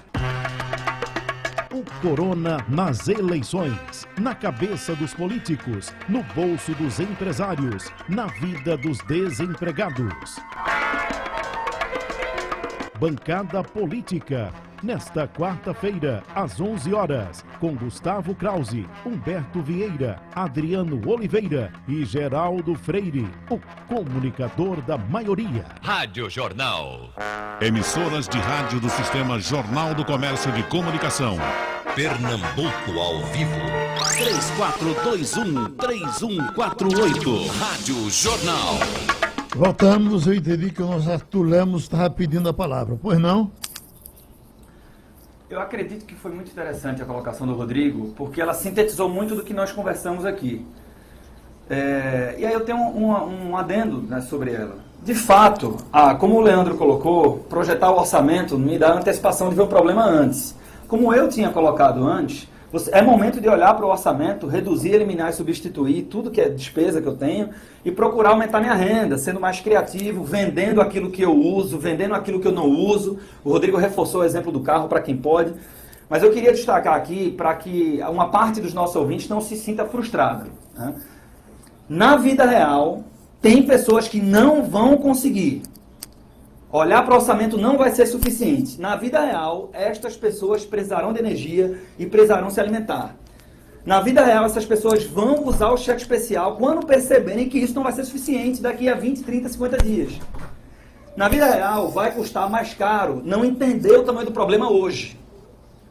[1.74, 4.08] O Corona nas eleições.
[4.18, 5.94] Na cabeça dos políticos.
[6.08, 7.92] No bolso dos empresários.
[8.08, 10.40] Na vida dos desempregados.
[13.02, 14.54] Bancada Política.
[14.84, 23.28] Nesta quarta-feira, às 11 horas, com Gustavo Krause, Humberto Vieira, Adriano Oliveira e Geraldo Freire,
[23.50, 25.66] o comunicador da maioria.
[25.82, 27.10] Rádio Jornal.
[27.60, 31.38] Emissoras de rádio do Sistema Jornal do Comércio de Comunicação.
[31.96, 33.58] Pernambuco ao vivo.
[35.80, 37.48] 3421-3148.
[37.58, 38.78] Rádio Jornal.
[39.56, 42.98] Voltamos, eu entendi que o nosso Arthur Lemos estava pedindo a palavra.
[43.02, 43.52] Pois não?
[45.50, 49.44] Eu acredito que foi muito interessante a colocação do Rodrigo, porque ela sintetizou muito do
[49.44, 50.66] que nós conversamos aqui.
[51.70, 54.78] É, e aí eu tenho um, um adendo né, sobre ela.
[55.04, 59.64] De fato, ah, como o Leandro colocou, projetar o orçamento me dá antecipação de ver
[59.64, 60.56] o problema antes.
[60.88, 65.30] Como eu tinha colocado antes, você- é momento de olhar para o orçamento, reduzir, eliminar
[65.30, 67.50] e substituir tudo que é despesa que eu tenho
[67.84, 72.40] e procurar aumentar minha renda, sendo mais criativo, vendendo aquilo que eu uso, vendendo aquilo
[72.40, 73.20] que eu não uso.
[73.44, 75.54] O Rodrigo reforçou o exemplo do carro para quem pode.
[76.10, 79.86] Mas eu queria destacar aqui para que uma parte dos nossos ouvintes não se sinta
[79.86, 80.48] frustrada.
[80.78, 80.94] né?
[81.88, 83.04] Na vida real,
[83.42, 85.64] tem pessoas que não vão conseguir.
[86.72, 88.80] Olhar para o orçamento não vai ser suficiente.
[88.80, 93.16] Na vida real, estas pessoas precisarão de energia e precisarão se alimentar.
[93.86, 97.84] Na vida real, essas pessoas vão usar o cheque especial quando perceberem que isso não
[97.84, 100.14] vai ser suficiente daqui a 20, 30, 50 dias.
[101.18, 105.20] Na vida real, vai custar mais caro não entender o tamanho do problema hoje.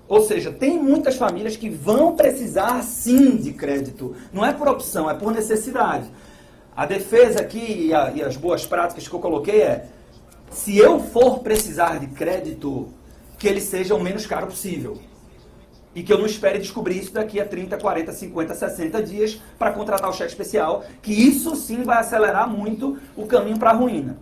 [0.08, 4.14] Ou seja, tem muitas famílias que vão precisar sim de crédito.
[4.32, 6.06] Não é por opção, é por necessidade.
[6.74, 9.86] A defesa aqui e, a- e as boas práticas que eu coloquei é:
[10.50, 12.88] se eu for precisar de crédito,
[13.38, 14.98] que ele seja o menos caro possível.
[15.94, 19.72] E que eu não espere descobrir isso daqui a 30, 40, 50, 60 dias para
[19.72, 24.16] contratar o cheque especial, que isso sim vai acelerar muito o caminho para a ruína.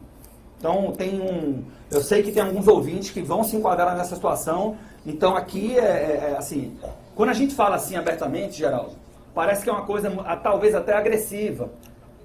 [0.58, 1.62] Então tem um.
[1.90, 4.76] Eu sei que tem alguns ouvintes que vão se enquadrar nessa situação.
[5.06, 6.76] Então aqui é, é- é assim.
[7.14, 8.92] Quando a gente fala assim abertamente, Geraldo,
[9.34, 10.10] parece que é uma coisa
[10.42, 11.70] talvez até agressiva.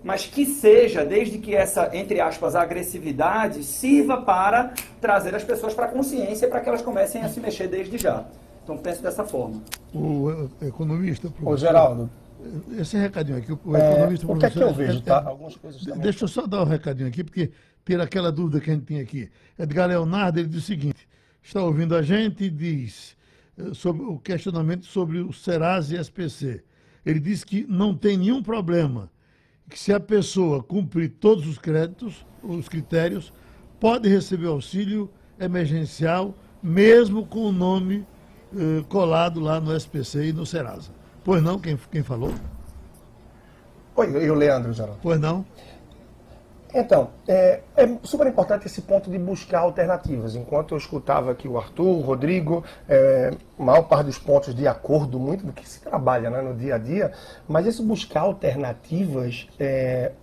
[0.03, 5.85] Mas que seja, desde que essa, entre aspas, agressividade sirva para trazer as pessoas para
[5.85, 8.25] a consciência para que elas comecem a se mexer desde já.
[8.63, 9.61] Então penso dessa forma.
[9.93, 11.31] O economista.
[11.41, 12.09] Ô, Geraldo.
[12.77, 14.29] Esse recadinho aqui, o É, economista.
[14.31, 15.23] o que é que eu vejo, é- tá?
[15.25, 16.01] é- Algumas coisas também.
[16.01, 17.51] Deixa eu só dar um recadinho aqui, porque
[17.85, 19.29] tira aquela dúvida que a gente tem aqui.
[19.57, 21.07] Edgar Leonardo, ele diz o seguinte:
[21.41, 23.15] está ouvindo a gente e diz
[23.57, 26.61] eh, sobre o questionamento sobre o Serasa e SPC.
[27.05, 29.09] Ele diz que não tem nenhum problema,
[29.69, 33.33] que se a pessoa cumprir todos os créditos, os critérios,
[33.79, 35.09] pode receber auxílio
[35.39, 38.05] emergencial, mesmo com o nome
[38.55, 40.91] eh, colado lá no SPC e no Serasa.
[41.23, 42.33] Pois não, quem, quem falou?
[43.95, 44.99] Oi, e o Leandro, Geraldo?
[45.01, 45.45] Pois não?
[46.73, 50.35] Então, é, é super importante esse ponto de buscar alternativas.
[50.35, 55.19] Enquanto eu escutava aqui o Arthur, o Rodrigo, é, maior parte dos pontos de acordo,
[55.19, 57.11] muito do que se trabalha né, no dia a dia,
[57.47, 60.13] mas esse buscar alternativas, é,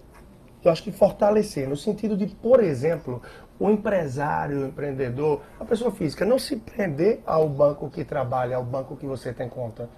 [0.65, 3.23] eu acho que fortalecer, no sentido de, por exemplo,
[3.59, 8.65] o empresário, o empreendedor, a pessoa física, não se prender ao banco que trabalha, ao
[8.65, 9.89] banco que você tem conta.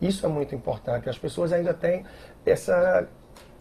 [0.00, 1.08] Isso é muito importante.
[1.08, 2.04] As pessoas ainda têm
[2.44, 3.06] essa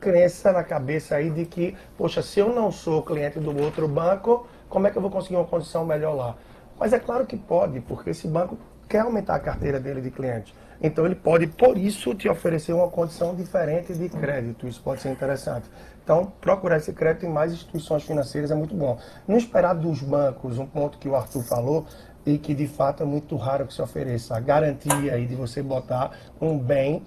[0.02, 4.47] crença na cabeça aí de que, poxa, se eu não sou cliente do outro banco,
[4.68, 6.36] como é que eu vou conseguir uma condição melhor lá?
[6.80, 8.58] Mas é claro que pode, porque esse banco
[8.89, 10.54] quer aumentar a carteira dele de clientes.
[10.82, 14.68] Então ele pode, por isso, te oferecer uma condição diferente de crédito.
[14.68, 15.70] Isso pode ser interessante.
[16.04, 18.97] Então, procurar esse crédito em mais instituições financeiras é muito bom.
[19.28, 21.86] Não esperar dos bancos, um ponto que o Arthur falou,
[22.26, 25.62] e que de fato é muito raro que se ofereça, a garantia aí de você
[25.62, 27.04] botar um bem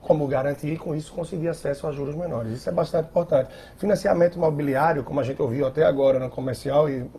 [0.00, 2.52] como garantia e com isso conseguir acesso a juros menores.
[2.52, 3.50] Isso é bastante importante.
[3.76, 7.10] Financiamento imobiliário, como a gente ouviu até agora no comercial e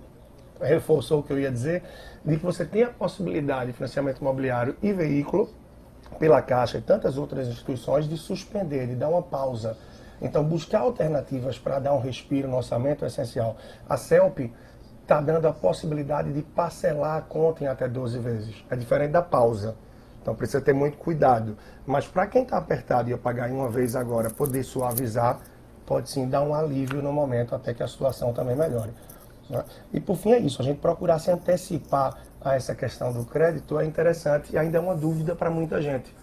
[0.61, 1.83] reforçou o que eu ia dizer,
[2.23, 5.49] de que você tem a possibilidade de financiamento imobiliário e veículo
[6.17, 9.77] pela Caixa e tantas outras instituições de suspender, de dar uma pausa.
[10.21, 13.55] Então, buscar alternativas para dar um respiro no orçamento é essencial.
[13.87, 14.51] A CELP
[15.01, 18.65] está dando a possibilidade de parcelar a conta em até 12 vezes.
[18.69, 19.75] É diferente da pausa.
[20.29, 21.57] Então precisa ter muito cuidado.
[21.87, 25.39] Mas para quem está apertado e eu pagar em uma vez agora, poder suavizar,
[25.87, 28.91] pode sim dar um alívio no momento até que a situação também melhore.
[29.49, 29.63] né?
[29.91, 33.79] E por fim é isso, a gente procurar se antecipar a essa questão do crédito
[33.79, 36.15] é interessante e ainda é uma dúvida para muita gente.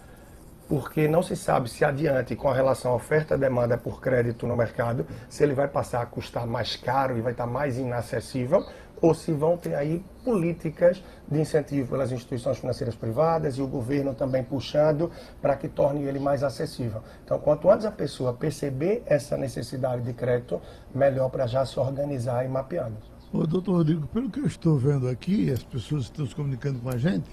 [0.69, 5.43] Porque não se sabe se adiante com a relação oferta-demanda por crédito no mercado, se
[5.43, 8.65] ele vai passar a custar mais caro e vai estar mais inacessível,
[9.01, 14.13] ou se vão ter aí políticas de incentivo pelas instituições financeiras privadas e o governo
[14.13, 17.01] também puxando para que torne ele mais acessível.
[17.23, 20.61] Então, quanto antes a pessoa perceber essa necessidade de crédito,
[20.93, 22.97] melhor para já se organizar e mapeando.
[23.31, 26.89] Ô, doutor Rodrigo, pelo que eu estou vendo aqui, as pessoas estão se comunicando com
[26.89, 27.29] a gente,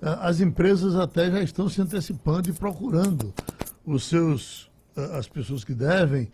[0.00, 3.32] as empresas até já estão se antecipando e procurando
[3.84, 4.70] os seus,
[5.16, 6.30] as pessoas que devem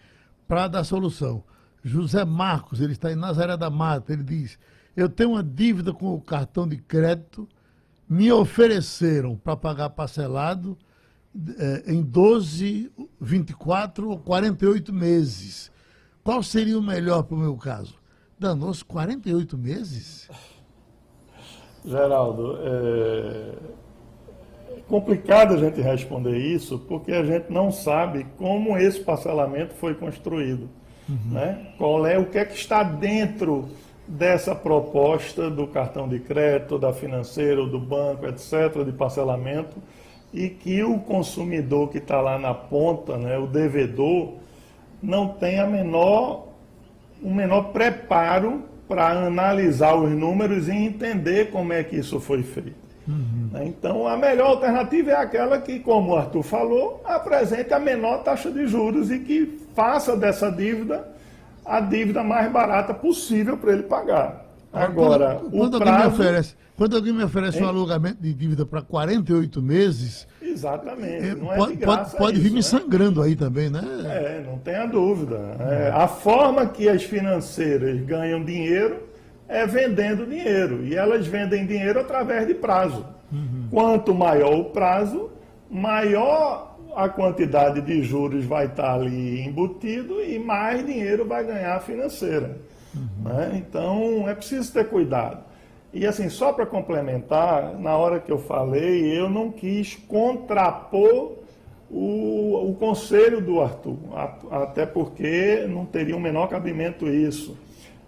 [0.47, 1.43] para dar solução.
[1.85, 4.59] José Marcos, ele está em Nazaré da Mata, ele diz,
[4.97, 7.47] eu tenho uma dívida com o cartão de crédito
[8.09, 10.77] me ofereceram para pagar parcelado
[11.59, 15.71] eh, em 12, 24 ou 48 meses.
[16.23, 17.95] Qual seria o melhor para o meu caso?
[18.39, 20.29] Danou-se 48 meses?
[21.85, 23.75] Geraldo, é
[24.89, 30.69] complicado a gente responder isso porque a gente não sabe como esse parcelamento foi construído.
[31.09, 31.67] Né?
[31.77, 33.69] Qual é o que é que está dentro
[34.07, 39.77] dessa proposta do cartão de crédito, da financeira, do banco, etc., de parcelamento,
[40.33, 44.35] e que o consumidor que está lá na ponta, né, o devedor,
[45.03, 46.49] não tem a menor,
[47.23, 52.85] o menor preparo para analisar os números e entender como é que isso foi feito.
[53.53, 53.67] Né?
[53.67, 58.51] Então, a melhor alternativa é aquela que, como o Arthur falou, apresente a menor taxa
[58.51, 61.13] de juros e que faça dessa dívida
[61.65, 64.45] a dívida mais barata possível para ele pagar.
[64.73, 66.15] Agora, quando, quando o alguém me prazo...
[66.15, 71.35] oferece, quando alguém me oferece um alugamento de dívida para 48 meses, Exatamente.
[71.35, 72.85] Não é pode, pode, pode vir isso, me né?
[72.85, 73.83] sangrando aí também, né?
[74.05, 75.37] É, não tenha dúvida.
[75.59, 79.03] É, a forma que as financeiras ganham dinheiro
[79.49, 80.85] é vendendo dinheiro.
[80.85, 83.05] E elas vendem dinheiro através de prazo.
[83.69, 85.31] Quanto maior o prazo,
[85.69, 92.57] maior a quantidade de juros vai estar ali embutido e mais dinheiro vai ganhar financeira.
[93.23, 93.53] né?
[93.55, 95.43] Então é preciso ter cuidado.
[95.93, 101.39] E assim, só para complementar, na hora que eu falei, eu não quis contrapor
[101.91, 103.97] o, o conselho do Arthur,
[104.51, 107.57] até porque não teria o menor cabimento isso.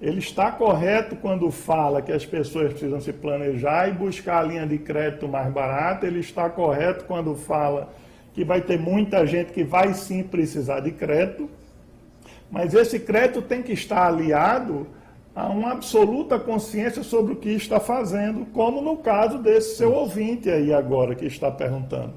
[0.00, 4.66] Ele está correto quando fala que as pessoas precisam se planejar e buscar a linha
[4.66, 7.88] de crédito mais barata, ele está correto quando fala
[8.36, 11.48] que vai ter muita gente que vai sim precisar de crédito,
[12.50, 14.86] mas esse crédito tem que estar aliado
[15.34, 20.50] a uma absoluta consciência sobre o que está fazendo, como no caso desse seu ouvinte
[20.50, 22.12] aí agora que está perguntando.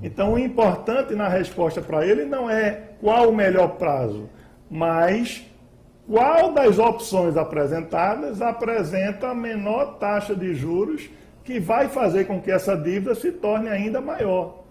[0.00, 4.30] Então, o importante na resposta para ele não é qual o melhor prazo,
[4.70, 5.44] mas
[6.08, 11.10] qual das opções apresentadas apresenta a menor taxa de juros
[11.42, 14.63] que vai fazer com que essa dívida se torne ainda maior.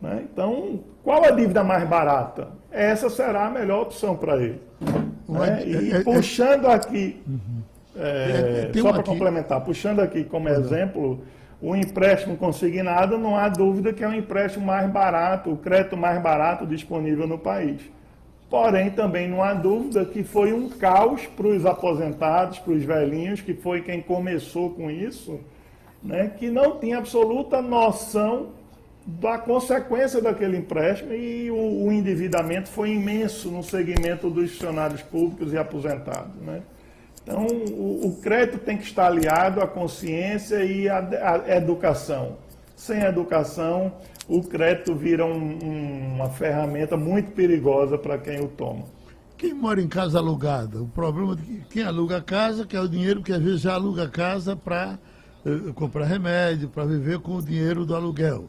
[0.00, 0.24] Né?
[0.32, 2.48] Então, qual a dívida mais barata?
[2.70, 4.60] Essa será a melhor opção para ele.
[5.28, 5.62] né?
[5.66, 7.20] E é- é- puxando aqui,
[7.96, 11.20] é, É, só um para complementar, puxando aqui como exemplo,
[11.60, 16.20] o empréstimo consignado, não há dúvida que é o empréstimo mais barato, o crédito mais
[16.22, 17.80] barato disponível no país.
[18.48, 23.40] Porém, também não há dúvida que foi um caos para os aposentados, para os velhinhos,
[23.40, 25.40] que foi quem começou com isso,
[26.02, 28.48] né, que não tinha absoluta noção
[29.06, 35.52] da consequência daquele empréstimo e o, o endividamento foi imenso no segmento dos funcionários públicos
[35.52, 36.34] e aposentados.
[36.42, 36.62] Né?
[37.22, 42.36] Então, o, o crédito tem que estar aliado à consciência e à, educação.
[42.74, 43.92] Sem educação,
[44.28, 48.84] o crédito vira um- um- uma ferramenta muito perigosa para quem o toma.
[49.38, 52.88] Quem mora em casa alugada, o problema é que quem aluga a casa quer o
[52.88, 54.98] dinheiro, porque às vezes já aluga a casa para
[55.74, 58.48] comprar remédio, para viver com o dinheiro do aluguel.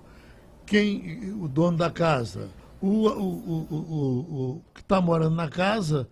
[0.67, 2.49] Quem, o dono da casa,
[2.81, 6.07] o, o, o, o, que está morando na casa,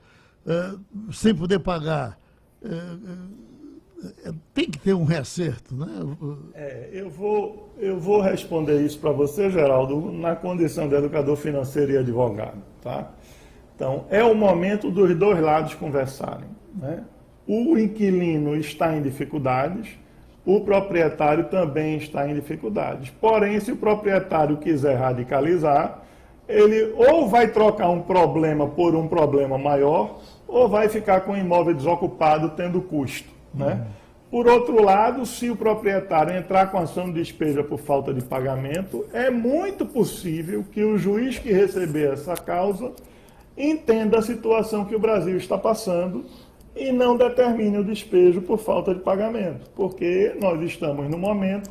[0.48, 0.76] eh,
[1.12, 2.18] sem poder pagar,
[2.64, 5.88] eh, tem que ter um reacerto, né?
[6.54, 11.92] É, eu vou, eu vou responder isso para você, Geraldo, na condição de educador financeiro
[11.92, 12.62] e advogado.
[12.82, 13.12] Tá?
[13.76, 16.50] Então, é o momento dos dois lados conversarem.
[16.74, 17.04] Né?
[17.48, 19.90] O inquilino está em dificuldades,
[20.46, 23.10] o proprietário também está em dificuldades.
[23.20, 26.02] Porém, se o proprietário quiser radicalizar,
[26.48, 31.38] ele ou vai trocar um problema por um problema maior, ou vai ficar com o
[31.38, 33.28] imóvel desocupado tendo custo.
[33.54, 33.86] Né?
[34.30, 39.06] Por outro lado, se o proprietário entrar com ação de despesa por falta de pagamento,
[39.14, 42.92] é muito possível que o juiz que receber essa causa
[43.58, 46.26] entenda a situação que o Brasil está passando
[46.76, 51.70] e não determine o despejo por falta de pagamento, porque nós estamos no momento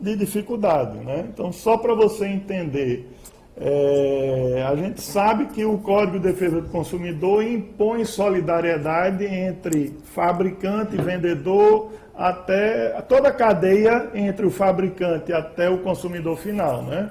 [0.00, 0.98] de dificuldade.
[0.98, 1.26] Né?
[1.32, 3.08] Então, só para você entender,
[3.56, 10.96] é, a gente sabe que o Código de Defesa do Consumidor impõe solidariedade entre fabricante
[10.96, 16.82] e vendedor, até toda a cadeia entre o fabricante até o consumidor final.
[16.82, 17.10] Né?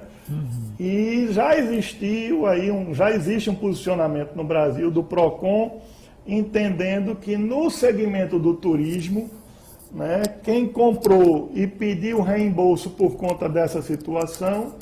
[0.80, 5.82] E já existiu aí um, já existe um posicionamento no Brasil do Procon
[6.26, 9.30] entendendo que no segmento do turismo,
[9.91, 14.73] né, quem comprou e pediu reembolso por conta dessa situação,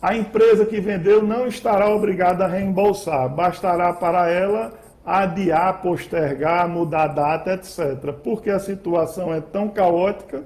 [0.00, 4.72] a empresa que vendeu não estará obrigada a reembolsar, bastará para ela
[5.04, 8.12] adiar, postergar, mudar a data, etc.
[8.22, 10.42] Porque a situação é tão caótica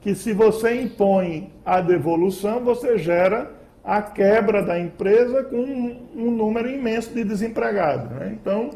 [0.00, 3.50] que se você impõe a devolução, você gera
[3.84, 8.10] a quebra da empresa com um, um número imenso de desempregados.
[8.10, 8.36] Né?
[8.40, 8.70] Então,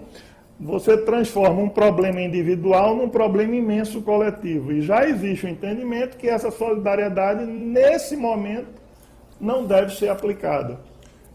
[0.64, 4.72] você transforma um problema individual num problema imenso coletivo.
[4.72, 8.80] E já existe o entendimento que essa solidariedade, nesse momento,
[9.38, 10.80] não deve ser aplicada.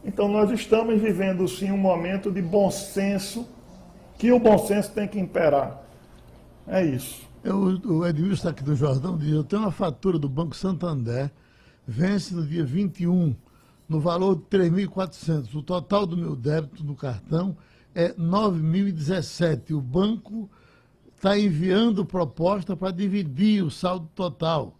[0.04, 3.48] Então, nós estamos vivendo, sim, um momento de bom senso,
[4.18, 5.80] que o bom senso tem que imperar.
[6.68, 7.22] É isso.
[7.44, 11.30] Eu, o Edilson aqui do Jordão diz, eu tenho uma fatura do Banco Santander,
[11.88, 13.36] vence no dia 21,
[13.88, 15.54] no valor de 3.400.
[15.54, 17.56] O total do meu débito no cartão
[18.00, 19.72] é 9.017.
[19.72, 20.50] O banco
[21.16, 24.74] está enviando proposta para dividir o saldo total.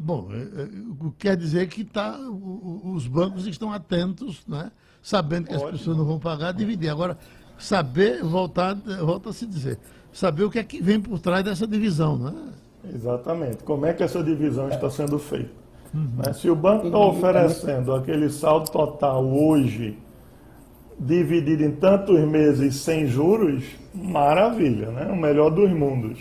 [0.00, 0.68] Bom, é, é,
[1.00, 2.18] o que quer dizer que tá,
[2.84, 4.70] os bancos estão atentos, né?
[5.02, 5.78] sabendo que as Ótimo.
[5.78, 6.88] pessoas não vão pagar, dividir.
[6.88, 7.18] Agora,
[7.58, 9.78] saber, voltar, volta a se dizer,
[10.12, 12.34] saber o que é que vem por trás dessa divisão, né?
[12.94, 13.64] Exatamente.
[13.64, 15.50] Como é que essa divisão está sendo feita?
[15.92, 16.10] Uhum.
[16.24, 16.32] Né?
[16.32, 19.98] Se o banco está oferecendo aquele saldo total hoje,
[20.98, 25.06] dividido em tantos meses sem juros, maravilha, né?
[25.12, 26.18] O melhor dos mundos.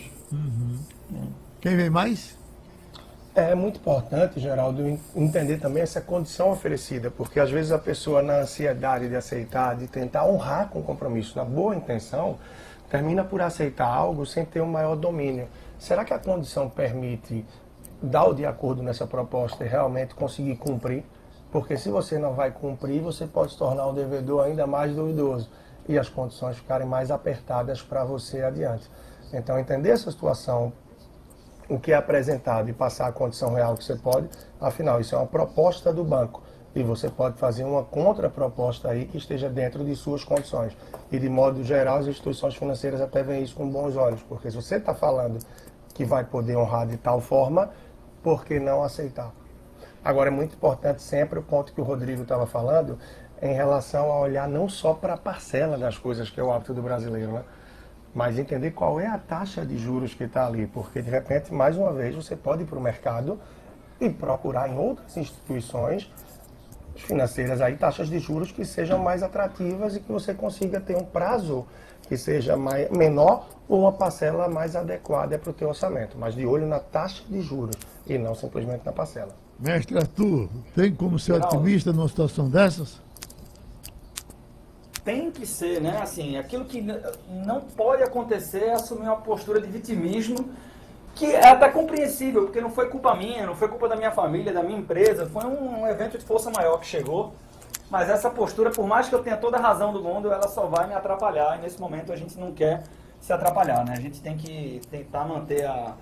[1.61, 2.37] Quem vem mais?
[3.33, 8.21] É muito importante, Geraldo, en- entender também essa condição oferecida, porque às vezes a pessoa,
[8.21, 12.37] na ansiedade de aceitar, de tentar honrar com o compromisso, na boa intenção,
[12.89, 15.47] termina por aceitar algo sem ter um maior domínio.
[15.77, 17.43] Será que a condição permite
[18.01, 21.03] dar o de acordo nessa proposta e realmente conseguir cumprir?
[21.55, 25.49] Porque se você não vai cumprir, você pode se tornar um devedor ainda mais duvidoso
[25.87, 28.91] e as condições ficarem mais apertadas para você adiante.
[29.31, 30.73] Então, entender essa situação,
[31.69, 34.27] o que é apresentado e passar a condição real que você pode,
[34.59, 36.43] afinal, isso é uma proposta do banco.
[36.75, 40.75] E você pode fazer uma contraproposta aí que esteja dentro de suas condições.
[41.09, 44.57] E de modo geral, as instituições financeiras até veem isso com bons olhos, porque se
[44.57, 45.39] você está falando
[45.93, 47.69] que vai poder honrar de tal forma,
[48.21, 49.31] por que não aceitar?
[50.05, 52.99] Agora, é muito importante sempre o ponto que o Rodrigo estava falando
[53.41, 56.75] em relação a olhar não só para a parcela das coisas, que é o hábito
[56.75, 57.43] do brasileiro, né?
[58.13, 61.75] mas entender qual é a taxa de juros que está ali, porque de repente, mais
[61.75, 63.39] uma vez, você pode ir para o mercado
[63.99, 66.07] e procurar em outras instituições
[66.95, 71.03] financeiras aí taxas de juros que sejam mais atrativas e que você consiga ter um
[71.03, 71.65] prazo
[72.03, 76.45] que seja mais, menor ou uma parcela mais adequada para o teu orçamento, mas de
[76.45, 77.75] olho na taxa de juros
[78.05, 79.44] e não simplesmente na parcela.
[79.59, 81.55] Mestre Arthur, tem como ser Geraldo.
[81.55, 82.99] otimista numa situação dessas?
[85.03, 85.99] Tem que ser, né?
[86.01, 86.81] Assim, aquilo que
[87.45, 90.49] não pode acontecer é assumir uma postura de vitimismo,
[91.13, 94.51] que é até compreensível, porque não foi culpa minha, não foi culpa da minha família,
[94.51, 97.33] da minha empresa, foi um, um evento de força maior que chegou.
[97.89, 100.65] Mas essa postura, por mais que eu tenha toda a razão do mundo, ela só
[100.65, 101.57] vai me atrapalhar.
[101.57, 102.83] E nesse momento a gente não quer
[103.21, 103.93] se atrapalhar, né?
[103.95, 105.93] A gente tem que tentar manter a,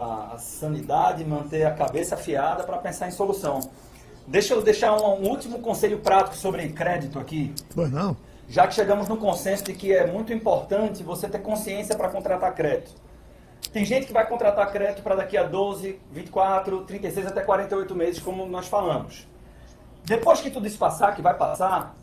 [0.00, 3.60] a, a sanidade, manter a cabeça afiada para pensar em solução.
[4.26, 8.16] Deixa eu deixar um, um último conselho prático sobre crédito aqui Pois não?
[8.48, 12.52] já que chegamos no consenso de que é muito importante você ter consciência para contratar
[12.52, 13.00] crédito.
[13.72, 18.20] Tem gente que vai contratar crédito para daqui a 12, 24, 36 até 48 meses,
[18.20, 19.28] como nós falamos.
[20.04, 21.94] Depois que tudo isso passar, que vai passar,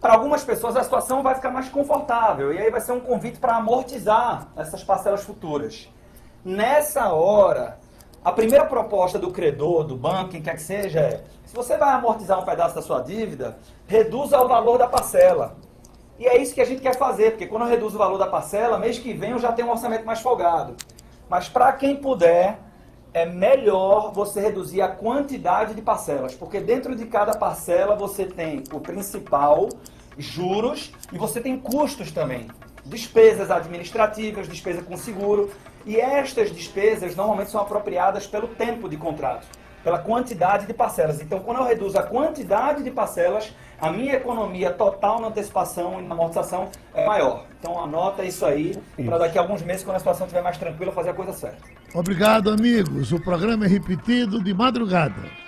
[0.00, 3.38] para algumas pessoas a situação vai ficar mais confortável e aí vai ser um convite
[3.38, 5.88] para amortizar essas parcelas futuras.
[6.44, 7.78] Nessa hora,
[8.24, 11.94] a primeira proposta do credor, do banco, quem quer que seja, é: se você vai
[11.94, 15.56] amortizar um pedaço da sua dívida, reduza o valor da parcela.
[16.18, 18.26] E é isso que a gente quer fazer, porque quando eu reduzo o valor da
[18.26, 20.76] parcela, mês que vem eu já tenho um orçamento mais folgado.
[21.28, 22.58] Mas para quem puder,
[23.12, 28.62] é melhor você reduzir a quantidade de parcelas, porque dentro de cada parcela você tem
[28.72, 29.68] o principal,
[30.16, 32.48] juros, e você tem custos também.
[32.84, 35.50] Despesas administrativas, despesa com seguro.
[35.86, 39.46] E estas despesas normalmente são apropriadas pelo tempo de contrato,
[39.82, 41.20] pela quantidade de parcelas.
[41.20, 46.02] Então, quando eu reduzo a quantidade de parcelas, a minha economia total na antecipação e
[46.02, 47.44] na amortização é maior.
[47.58, 50.92] Então, anota isso aí, para daqui a alguns meses, quando a situação estiver mais tranquila,
[50.92, 51.58] fazer a coisa certa.
[51.94, 53.12] Obrigado, amigos.
[53.12, 55.47] O programa é repetido de madrugada.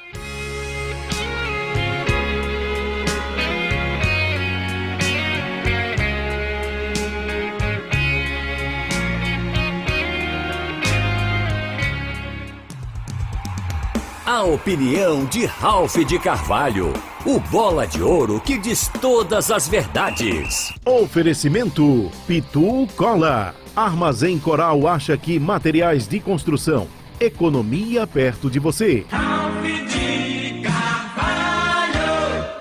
[14.31, 16.93] A opinião de Ralph de Carvalho,
[17.27, 20.73] o bola de ouro que diz todas as verdades.
[20.87, 23.57] Oferecimento Pitu Cola.
[23.75, 26.87] Armazém Coral acha que materiais de construção.
[27.19, 29.05] Economia perto de você.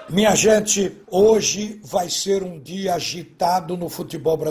[0.09, 4.47] Minha gente, hoje vai ser um dia agitado no futebol brasileiro.